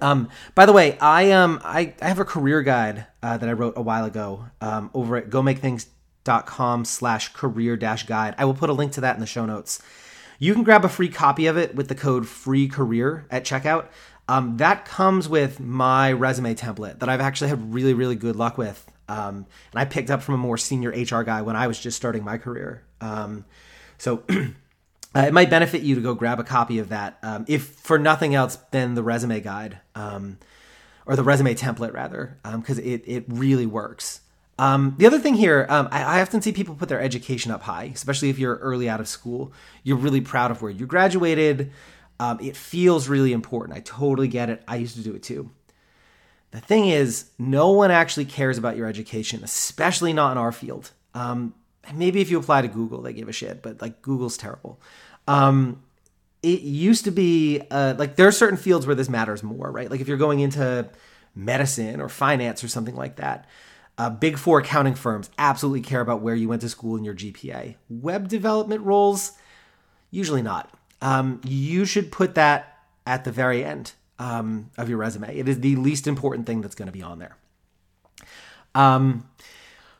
Um, 0.00 0.28
by 0.54 0.66
the 0.66 0.72
way, 0.72 0.98
I 0.98 1.30
um 1.30 1.60
I, 1.62 1.94
I 2.02 2.08
have 2.08 2.18
a 2.18 2.24
career 2.24 2.62
guide 2.62 3.06
uh, 3.22 3.36
that 3.36 3.48
I 3.48 3.52
wrote 3.52 3.74
a 3.76 3.82
while 3.82 4.04
ago 4.04 4.46
um, 4.60 4.90
over 4.92 5.16
at 5.16 5.30
gomakethings.com 5.30 6.84
slash 6.84 7.32
career 7.32 7.76
dash 7.76 8.04
guide. 8.06 8.34
I 8.36 8.44
will 8.44 8.54
put 8.54 8.70
a 8.70 8.72
link 8.72 8.92
to 8.92 9.00
that 9.02 9.14
in 9.14 9.20
the 9.20 9.26
show 9.26 9.46
notes. 9.46 9.80
You 10.40 10.52
can 10.52 10.64
grab 10.64 10.84
a 10.84 10.88
free 10.88 11.08
copy 11.08 11.46
of 11.46 11.56
it 11.56 11.76
with 11.76 11.88
the 11.88 11.94
code 11.94 12.26
free 12.26 12.66
career 12.66 13.26
at 13.30 13.44
checkout. 13.44 13.86
Um, 14.28 14.56
that 14.56 14.84
comes 14.86 15.28
with 15.28 15.60
my 15.60 16.12
resume 16.12 16.54
template 16.54 17.00
that 17.00 17.08
I've 17.08 17.20
actually 17.20 17.50
had 17.50 17.74
really, 17.74 17.94
really 17.94 18.16
good 18.16 18.36
luck 18.36 18.56
with. 18.56 18.90
Um, 19.08 19.46
and 19.72 19.74
I 19.74 19.84
picked 19.84 20.10
up 20.10 20.22
from 20.22 20.34
a 20.34 20.38
more 20.38 20.56
senior 20.56 20.90
HR 20.90 21.22
guy 21.22 21.42
when 21.42 21.56
I 21.56 21.66
was 21.66 21.78
just 21.78 21.96
starting 21.96 22.24
my 22.24 22.38
career. 22.38 22.82
Um, 23.00 23.44
so 23.98 24.22
uh, 24.30 25.20
it 25.20 25.32
might 25.32 25.50
benefit 25.50 25.82
you 25.82 25.94
to 25.94 26.00
go 26.00 26.14
grab 26.14 26.40
a 26.40 26.44
copy 26.44 26.78
of 26.78 26.88
that, 26.88 27.18
um, 27.22 27.44
if 27.48 27.66
for 27.66 27.98
nothing 27.98 28.34
else 28.34 28.56
than 28.70 28.94
the 28.94 29.02
resume 29.02 29.40
guide 29.40 29.80
um, 29.94 30.38
or 31.04 31.16
the 31.16 31.22
resume 31.22 31.54
template 31.54 31.92
rather, 31.92 32.38
because 32.42 32.78
um, 32.78 32.84
it 32.84 33.02
it 33.06 33.24
really 33.28 33.66
works. 33.66 34.20
Um, 34.58 34.94
the 34.98 35.06
other 35.06 35.18
thing 35.18 35.34
here, 35.34 35.66
um, 35.68 35.88
I, 35.90 36.02
I, 36.04 36.22
often 36.22 36.40
see 36.40 36.52
people 36.52 36.76
put 36.76 36.88
their 36.88 37.00
education 37.00 37.50
up 37.50 37.62
high, 37.62 37.90
especially 37.92 38.30
if 38.30 38.38
you're 38.38 38.54
early 38.58 38.88
out 38.88 39.00
of 39.00 39.08
school. 39.08 39.52
You're 39.82 39.96
really 39.96 40.20
proud 40.20 40.52
of 40.52 40.62
where 40.62 40.70
you 40.70 40.86
graduated. 40.86 41.72
Um, 42.20 42.38
it 42.40 42.56
feels 42.56 43.08
really 43.08 43.32
important. 43.32 43.76
I 43.76 43.80
totally 43.80 44.28
get 44.28 44.50
it. 44.50 44.62
I 44.68 44.76
used 44.76 44.96
to 44.96 45.02
do 45.02 45.14
it 45.14 45.22
too. 45.22 45.50
The 46.52 46.60
thing 46.60 46.88
is, 46.88 47.30
no 47.38 47.72
one 47.72 47.90
actually 47.90 48.26
cares 48.26 48.58
about 48.58 48.76
your 48.76 48.86
education, 48.86 49.42
especially 49.42 50.12
not 50.12 50.32
in 50.32 50.38
our 50.38 50.52
field. 50.52 50.92
Um, 51.12 51.54
maybe 51.92 52.20
if 52.20 52.30
you 52.30 52.38
apply 52.38 52.62
to 52.62 52.68
Google, 52.68 53.02
they 53.02 53.12
give 53.12 53.28
a 53.28 53.32
shit, 53.32 53.62
but 53.62 53.82
like 53.82 54.02
Google's 54.02 54.36
terrible. 54.36 54.80
Um, 55.26 55.82
it 56.42 56.60
used 56.60 57.04
to 57.04 57.10
be 57.10 57.62
uh, 57.70 57.94
like 57.98 58.16
there 58.16 58.28
are 58.28 58.32
certain 58.32 58.58
fields 58.58 58.86
where 58.86 58.94
this 58.94 59.08
matters 59.08 59.42
more, 59.42 59.70
right? 59.70 59.90
Like 59.90 60.00
if 60.00 60.06
you're 60.06 60.16
going 60.16 60.40
into 60.40 60.88
medicine 61.34 62.00
or 62.00 62.08
finance 62.08 62.62
or 62.62 62.68
something 62.68 62.94
like 62.94 63.16
that 63.16 63.48
uh, 63.96 64.10
big 64.10 64.38
four 64.38 64.58
accounting 64.58 64.94
firms 64.94 65.30
absolutely 65.38 65.80
care 65.80 66.00
about 66.00 66.20
where 66.20 66.34
you 66.34 66.48
went 66.48 66.62
to 66.62 66.68
school 66.68 66.96
and 66.96 67.04
your 67.04 67.14
GPA. 67.14 67.76
Web 67.88 68.28
development 68.28 68.82
roles, 68.82 69.32
usually 70.10 70.42
not. 70.42 70.72
Um, 71.04 71.42
you 71.44 71.84
should 71.84 72.10
put 72.10 72.34
that 72.34 72.78
at 73.06 73.24
the 73.24 73.30
very 73.30 73.62
end 73.62 73.92
um, 74.18 74.70
of 74.78 74.88
your 74.88 74.96
resume. 74.96 75.36
It 75.36 75.48
is 75.48 75.60
the 75.60 75.76
least 75.76 76.06
important 76.06 76.46
thing 76.46 76.62
that's 76.62 76.74
going 76.74 76.86
to 76.86 76.92
be 76.92 77.02
on 77.02 77.18
there. 77.18 77.36
Um, 78.74 79.28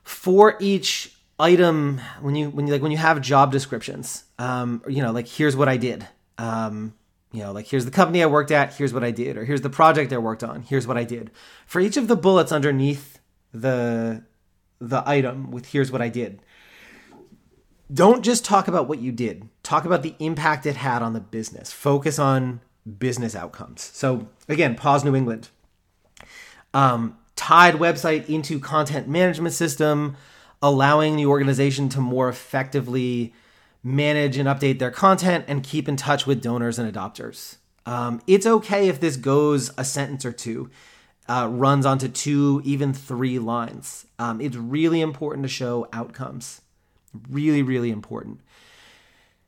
for 0.02 0.56
each 0.60 1.14
item, 1.38 2.00
when 2.22 2.34
you 2.34 2.48
when 2.48 2.66
you 2.66 2.72
like 2.72 2.80
when 2.80 2.90
you 2.90 2.96
have 2.96 3.20
job 3.20 3.52
descriptions, 3.52 4.24
um, 4.38 4.82
you 4.88 5.02
know, 5.02 5.12
like 5.12 5.28
here's 5.28 5.54
what 5.54 5.68
I 5.68 5.76
did. 5.76 6.08
Um, 6.38 6.94
you 7.32 7.42
know, 7.42 7.52
like 7.52 7.66
here's 7.66 7.84
the 7.84 7.90
company 7.90 8.22
I 8.22 8.26
worked 8.26 8.50
at, 8.50 8.72
here's 8.72 8.94
what 8.94 9.04
I 9.04 9.10
did, 9.10 9.36
or 9.36 9.44
here's 9.44 9.60
the 9.60 9.70
project 9.70 10.10
I 10.10 10.18
worked 10.18 10.42
on, 10.42 10.62
here's 10.62 10.86
what 10.86 10.96
I 10.96 11.04
did. 11.04 11.30
For 11.66 11.80
each 11.80 11.98
of 11.98 12.08
the 12.08 12.16
bullets 12.16 12.50
underneath 12.50 13.18
the 13.52 14.22
the 14.80 15.02
item 15.06 15.50
with 15.50 15.66
here's 15.66 15.92
what 15.92 16.00
I 16.00 16.08
did. 16.08 16.40
Don't 17.94 18.24
just 18.24 18.44
talk 18.44 18.66
about 18.66 18.88
what 18.88 18.98
you 18.98 19.12
did. 19.12 19.48
Talk 19.62 19.84
about 19.84 20.02
the 20.02 20.14
impact 20.18 20.66
it 20.66 20.76
had 20.76 21.00
on 21.00 21.12
the 21.12 21.20
business. 21.20 21.72
Focus 21.72 22.18
on 22.18 22.60
business 22.98 23.36
outcomes. 23.36 23.82
So 23.82 24.28
again, 24.48 24.74
Paws 24.74 25.04
New 25.04 25.14
England. 25.14 25.48
Um, 26.72 27.16
tied 27.36 27.74
website 27.74 28.28
into 28.28 28.58
content 28.58 29.06
management 29.06 29.54
system, 29.54 30.16
allowing 30.60 31.16
the 31.16 31.26
organization 31.26 31.88
to 31.90 32.00
more 32.00 32.28
effectively 32.28 33.32
manage 33.84 34.36
and 34.38 34.48
update 34.48 34.80
their 34.80 34.90
content 34.90 35.44
and 35.46 35.62
keep 35.62 35.88
in 35.88 35.96
touch 35.96 36.26
with 36.26 36.42
donors 36.42 36.78
and 36.78 36.92
adopters. 36.92 37.58
Um, 37.86 38.20
it's 38.26 38.46
okay 38.46 38.88
if 38.88 38.98
this 38.98 39.16
goes 39.16 39.70
a 39.78 39.84
sentence 39.84 40.24
or 40.24 40.32
two 40.32 40.70
uh, 41.28 41.48
runs 41.50 41.86
onto 41.86 42.08
two, 42.08 42.60
even 42.64 42.92
three 42.92 43.38
lines. 43.38 44.06
Um, 44.18 44.40
it's 44.40 44.56
really 44.56 45.00
important 45.00 45.44
to 45.44 45.48
show 45.48 45.88
outcomes. 45.92 46.60
Really, 47.28 47.62
really 47.62 47.90
important. 47.90 48.40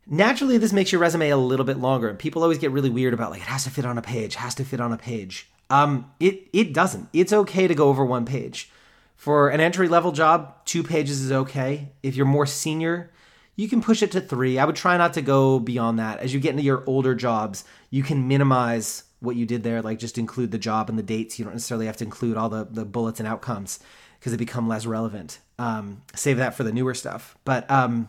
Naturally, 0.07 0.57
this 0.57 0.73
makes 0.73 0.93
your 0.93 1.01
resume 1.01 1.31
a 1.31 1.37
little 1.37 1.67
bit 1.67 1.79
longer. 1.79 2.15
People 2.15 2.43
always 2.43 2.59
get 2.59 2.71
really 2.71 2.91
weird 2.91 3.13
about 3.13 3.31
like 3.31 3.41
it 3.41 3.49
has 3.49 3.65
to 3.65 3.71
fit 3.71 3.85
on 3.85 3.99
a 3.99 4.03
page, 4.03 4.37
has 4.37 4.55
to 4.55 4.65
fit 4.65 4.81
on 4.81 4.93
a 4.93 4.97
page. 4.97 5.51
Um, 5.69 6.13
it 6.21 6.49
it 6.53 6.73
doesn't. 6.73 7.09
It's 7.13 7.33
okay 7.33 7.67
to 7.67 7.75
go 7.75 7.89
over 7.89 8.05
one 8.05 8.25
page. 8.25 8.71
For 9.17 9.49
an 9.49 9.61
entry 9.61 9.89
level 9.89 10.13
job, 10.13 10.65
two 10.65 10.83
pages 10.83 11.21
is 11.23 11.33
okay. 11.33 11.91
If 12.03 12.15
you're 12.15 12.27
more 12.27 12.47
senior, 12.47 13.11
you 13.57 13.69
can 13.69 13.81
push 13.83 14.03
it 14.03 14.13
to 14.13 14.21
three. 14.21 14.59
I 14.59 14.65
would 14.65 14.77
try 14.77 14.97
not 14.97 15.15
to 15.15 15.23
go 15.23 15.59
beyond 15.59 15.99
that. 15.99 16.21
As 16.21 16.33
you 16.33 16.39
get 16.39 16.51
into 16.51 16.63
your 16.63 16.85
older 16.87 17.15
jobs, 17.15 17.65
you 17.91 18.03
can 18.03 18.29
minimize 18.29 19.05
what 19.21 19.35
you 19.35 19.47
did 19.47 19.63
there, 19.63 19.83
like 19.83 19.99
just 19.99 20.19
include 20.19 20.51
the 20.51 20.59
job 20.59 20.91
and 20.91 20.99
the 20.99 21.03
dates. 21.03 21.39
You 21.39 21.47
don't 21.47 21.55
necessarily 21.55 21.87
have 21.87 21.97
to 21.97 22.05
include 22.05 22.37
all 22.37 22.51
the, 22.51 22.69
the 22.71 22.85
bullets 22.85 23.19
and 23.19 23.27
outcomes 23.27 23.81
because 24.27 24.37
they 24.37 24.45
become 24.45 24.67
less 24.67 24.87
relevant. 24.87 25.39
Um, 25.57 26.03
save 26.17 26.39
that 26.39 26.57
for 26.57 26.65
the 26.65 26.73
newer 26.73 26.95
stuff. 26.95 27.39
But 27.45 27.71
um, 27.71 28.09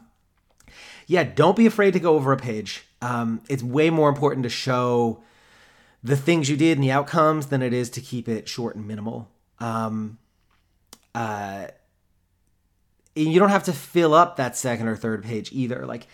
yeah, 1.06 1.21
don't 1.21 1.56
be 1.56 1.67
afraid 1.67 1.93
to 1.93 1.99
go 1.99 2.15
over 2.15 2.34
a 2.34 2.38
page. 2.38 2.86
Um, 3.03 3.41
it's 3.49 3.62
way 3.62 3.91
more 3.91 4.10
important 4.10 4.41
to 4.41 4.49
show 4.49 5.21
the 6.03 6.17
things 6.17 6.49
you 6.49 6.58
did 6.58 6.80
and 6.80 6.84
the 6.84 6.89
outcomes 6.89 7.47
than 7.47 7.62
it 7.62 7.71
is 7.71 7.91
to 7.91 8.01
keep 8.01 8.27
it 8.27 8.49
short 8.49 8.75
and 8.75 8.88
minimal. 8.88 9.30
Um, 9.60 10.17
uh, 11.13 11.67
you 13.13 13.39
don't 13.39 13.49
have 13.49 13.65
to 13.65 13.73
fill 13.73 14.15
up 14.15 14.38
that 14.38 14.58
second 14.58 14.88
or 14.88 14.95
third 14.95 15.23
page 15.23 15.51
either. 15.51 15.86
Like, 15.86 16.08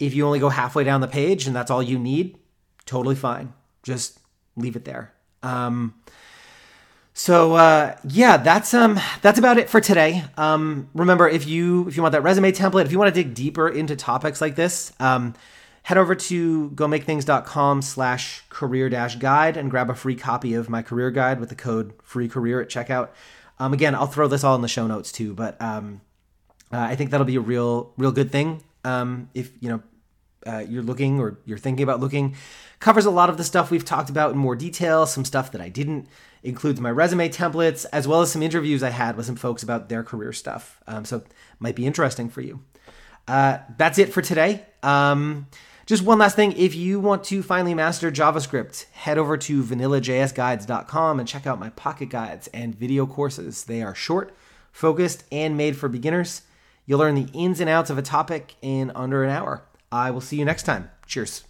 if 0.00 0.12
you 0.12 0.26
only 0.26 0.40
go 0.40 0.48
halfway 0.48 0.82
down 0.82 1.02
the 1.02 1.06
page 1.06 1.46
and 1.46 1.54
that's 1.54 1.70
all 1.70 1.84
you 1.84 2.00
need, 2.00 2.36
totally 2.84 3.14
fine. 3.14 3.52
Just 3.84 4.18
leave 4.56 4.74
it 4.74 4.84
there. 4.84 5.14
Um, 5.44 5.94
so 7.18 7.54
uh, 7.54 7.96
yeah, 8.06 8.36
that's 8.36 8.74
um 8.74 9.00
that's 9.22 9.38
about 9.38 9.56
it 9.56 9.70
for 9.70 9.80
today. 9.80 10.22
Um, 10.36 10.90
remember, 10.92 11.26
if 11.26 11.46
you 11.46 11.88
if 11.88 11.96
you 11.96 12.02
want 12.02 12.12
that 12.12 12.20
resume 12.20 12.52
template, 12.52 12.84
if 12.84 12.92
you 12.92 12.98
want 12.98 13.12
to 13.12 13.22
dig 13.22 13.32
deeper 13.32 13.70
into 13.70 13.96
topics 13.96 14.42
like 14.42 14.54
this, 14.54 14.92
um, 15.00 15.32
head 15.84 15.96
over 15.96 16.14
to 16.14 16.68
gomakethings.com 16.74 17.80
slash 17.80 18.44
career 18.50 18.90
dash 18.90 19.16
guide 19.16 19.56
and 19.56 19.70
grab 19.70 19.88
a 19.88 19.94
free 19.94 20.14
copy 20.14 20.52
of 20.52 20.68
my 20.68 20.82
career 20.82 21.10
guide 21.10 21.40
with 21.40 21.48
the 21.48 21.54
code 21.54 21.94
free 22.02 22.28
career 22.28 22.60
at 22.60 22.68
checkout. 22.68 23.08
Um, 23.58 23.72
again, 23.72 23.94
I'll 23.94 24.06
throw 24.06 24.28
this 24.28 24.44
all 24.44 24.54
in 24.54 24.60
the 24.60 24.68
show 24.68 24.86
notes 24.86 25.10
too, 25.10 25.32
but 25.32 25.58
um, 25.58 26.02
uh, 26.70 26.80
I 26.80 26.96
think 26.96 27.12
that'll 27.12 27.24
be 27.24 27.36
a 27.36 27.40
real 27.40 27.94
real 27.96 28.12
good 28.12 28.30
thing. 28.30 28.62
Um, 28.84 29.30
if 29.32 29.52
you 29.60 29.70
know 29.70 29.82
uh, 30.46 30.58
you're 30.58 30.82
looking 30.82 31.18
or 31.20 31.38
you're 31.44 31.58
thinking 31.58 31.82
about 31.82 32.00
looking. 32.00 32.34
Covers 32.78 33.06
a 33.06 33.10
lot 33.10 33.30
of 33.30 33.38
the 33.38 33.44
stuff 33.44 33.70
we've 33.70 33.84
talked 33.84 34.10
about 34.10 34.32
in 34.32 34.38
more 34.38 34.56
detail, 34.56 35.06
some 35.06 35.24
stuff 35.24 35.52
that 35.52 35.60
I 35.60 35.68
didn't. 35.68 36.08
Includes 36.42 36.80
my 36.80 36.90
resume 36.90 37.28
templates, 37.28 37.86
as 37.92 38.06
well 38.06 38.20
as 38.20 38.30
some 38.30 38.42
interviews 38.42 38.82
I 38.82 38.90
had 38.90 39.16
with 39.16 39.26
some 39.26 39.36
folks 39.36 39.62
about 39.62 39.88
their 39.88 40.04
career 40.04 40.32
stuff. 40.32 40.80
Um, 40.86 41.04
so 41.04 41.24
might 41.58 41.74
be 41.74 41.86
interesting 41.86 42.28
for 42.28 42.40
you. 42.40 42.60
Uh, 43.26 43.58
that's 43.76 43.98
it 43.98 44.12
for 44.12 44.22
today. 44.22 44.64
Um, 44.82 45.48
just 45.86 46.02
one 46.02 46.18
last 46.18 46.36
thing. 46.36 46.52
If 46.52 46.74
you 46.74 47.00
want 47.00 47.24
to 47.24 47.42
finally 47.42 47.74
master 47.74 48.10
JavaScript, 48.10 48.90
head 48.90 49.18
over 49.18 49.36
to 49.36 49.62
vanillajsguides.com 49.62 51.20
and 51.20 51.28
check 51.28 51.46
out 51.46 51.60
my 51.60 51.70
pocket 51.70 52.10
guides 52.10 52.48
and 52.48 52.74
video 52.74 53.06
courses. 53.06 53.64
They 53.64 53.82
are 53.82 53.94
short, 53.94 54.36
focused, 54.72 55.24
and 55.30 55.56
made 55.56 55.76
for 55.76 55.88
beginners. 55.88 56.42
You'll 56.86 56.98
learn 57.00 57.14
the 57.14 57.30
ins 57.32 57.60
and 57.60 57.70
outs 57.70 57.90
of 57.90 57.98
a 57.98 58.02
topic 58.02 58.54
in 58.62 58.92
under 58.94 59.24
an 59.24 59.30
hour. 59.30 59.62
I 59.90 60.10
will 60.10 60.20
see 60.20 60.36
you 60.36 60.44
next 60.44 60.64
time. 60.64 60.90
Cheers. 61.06 61.44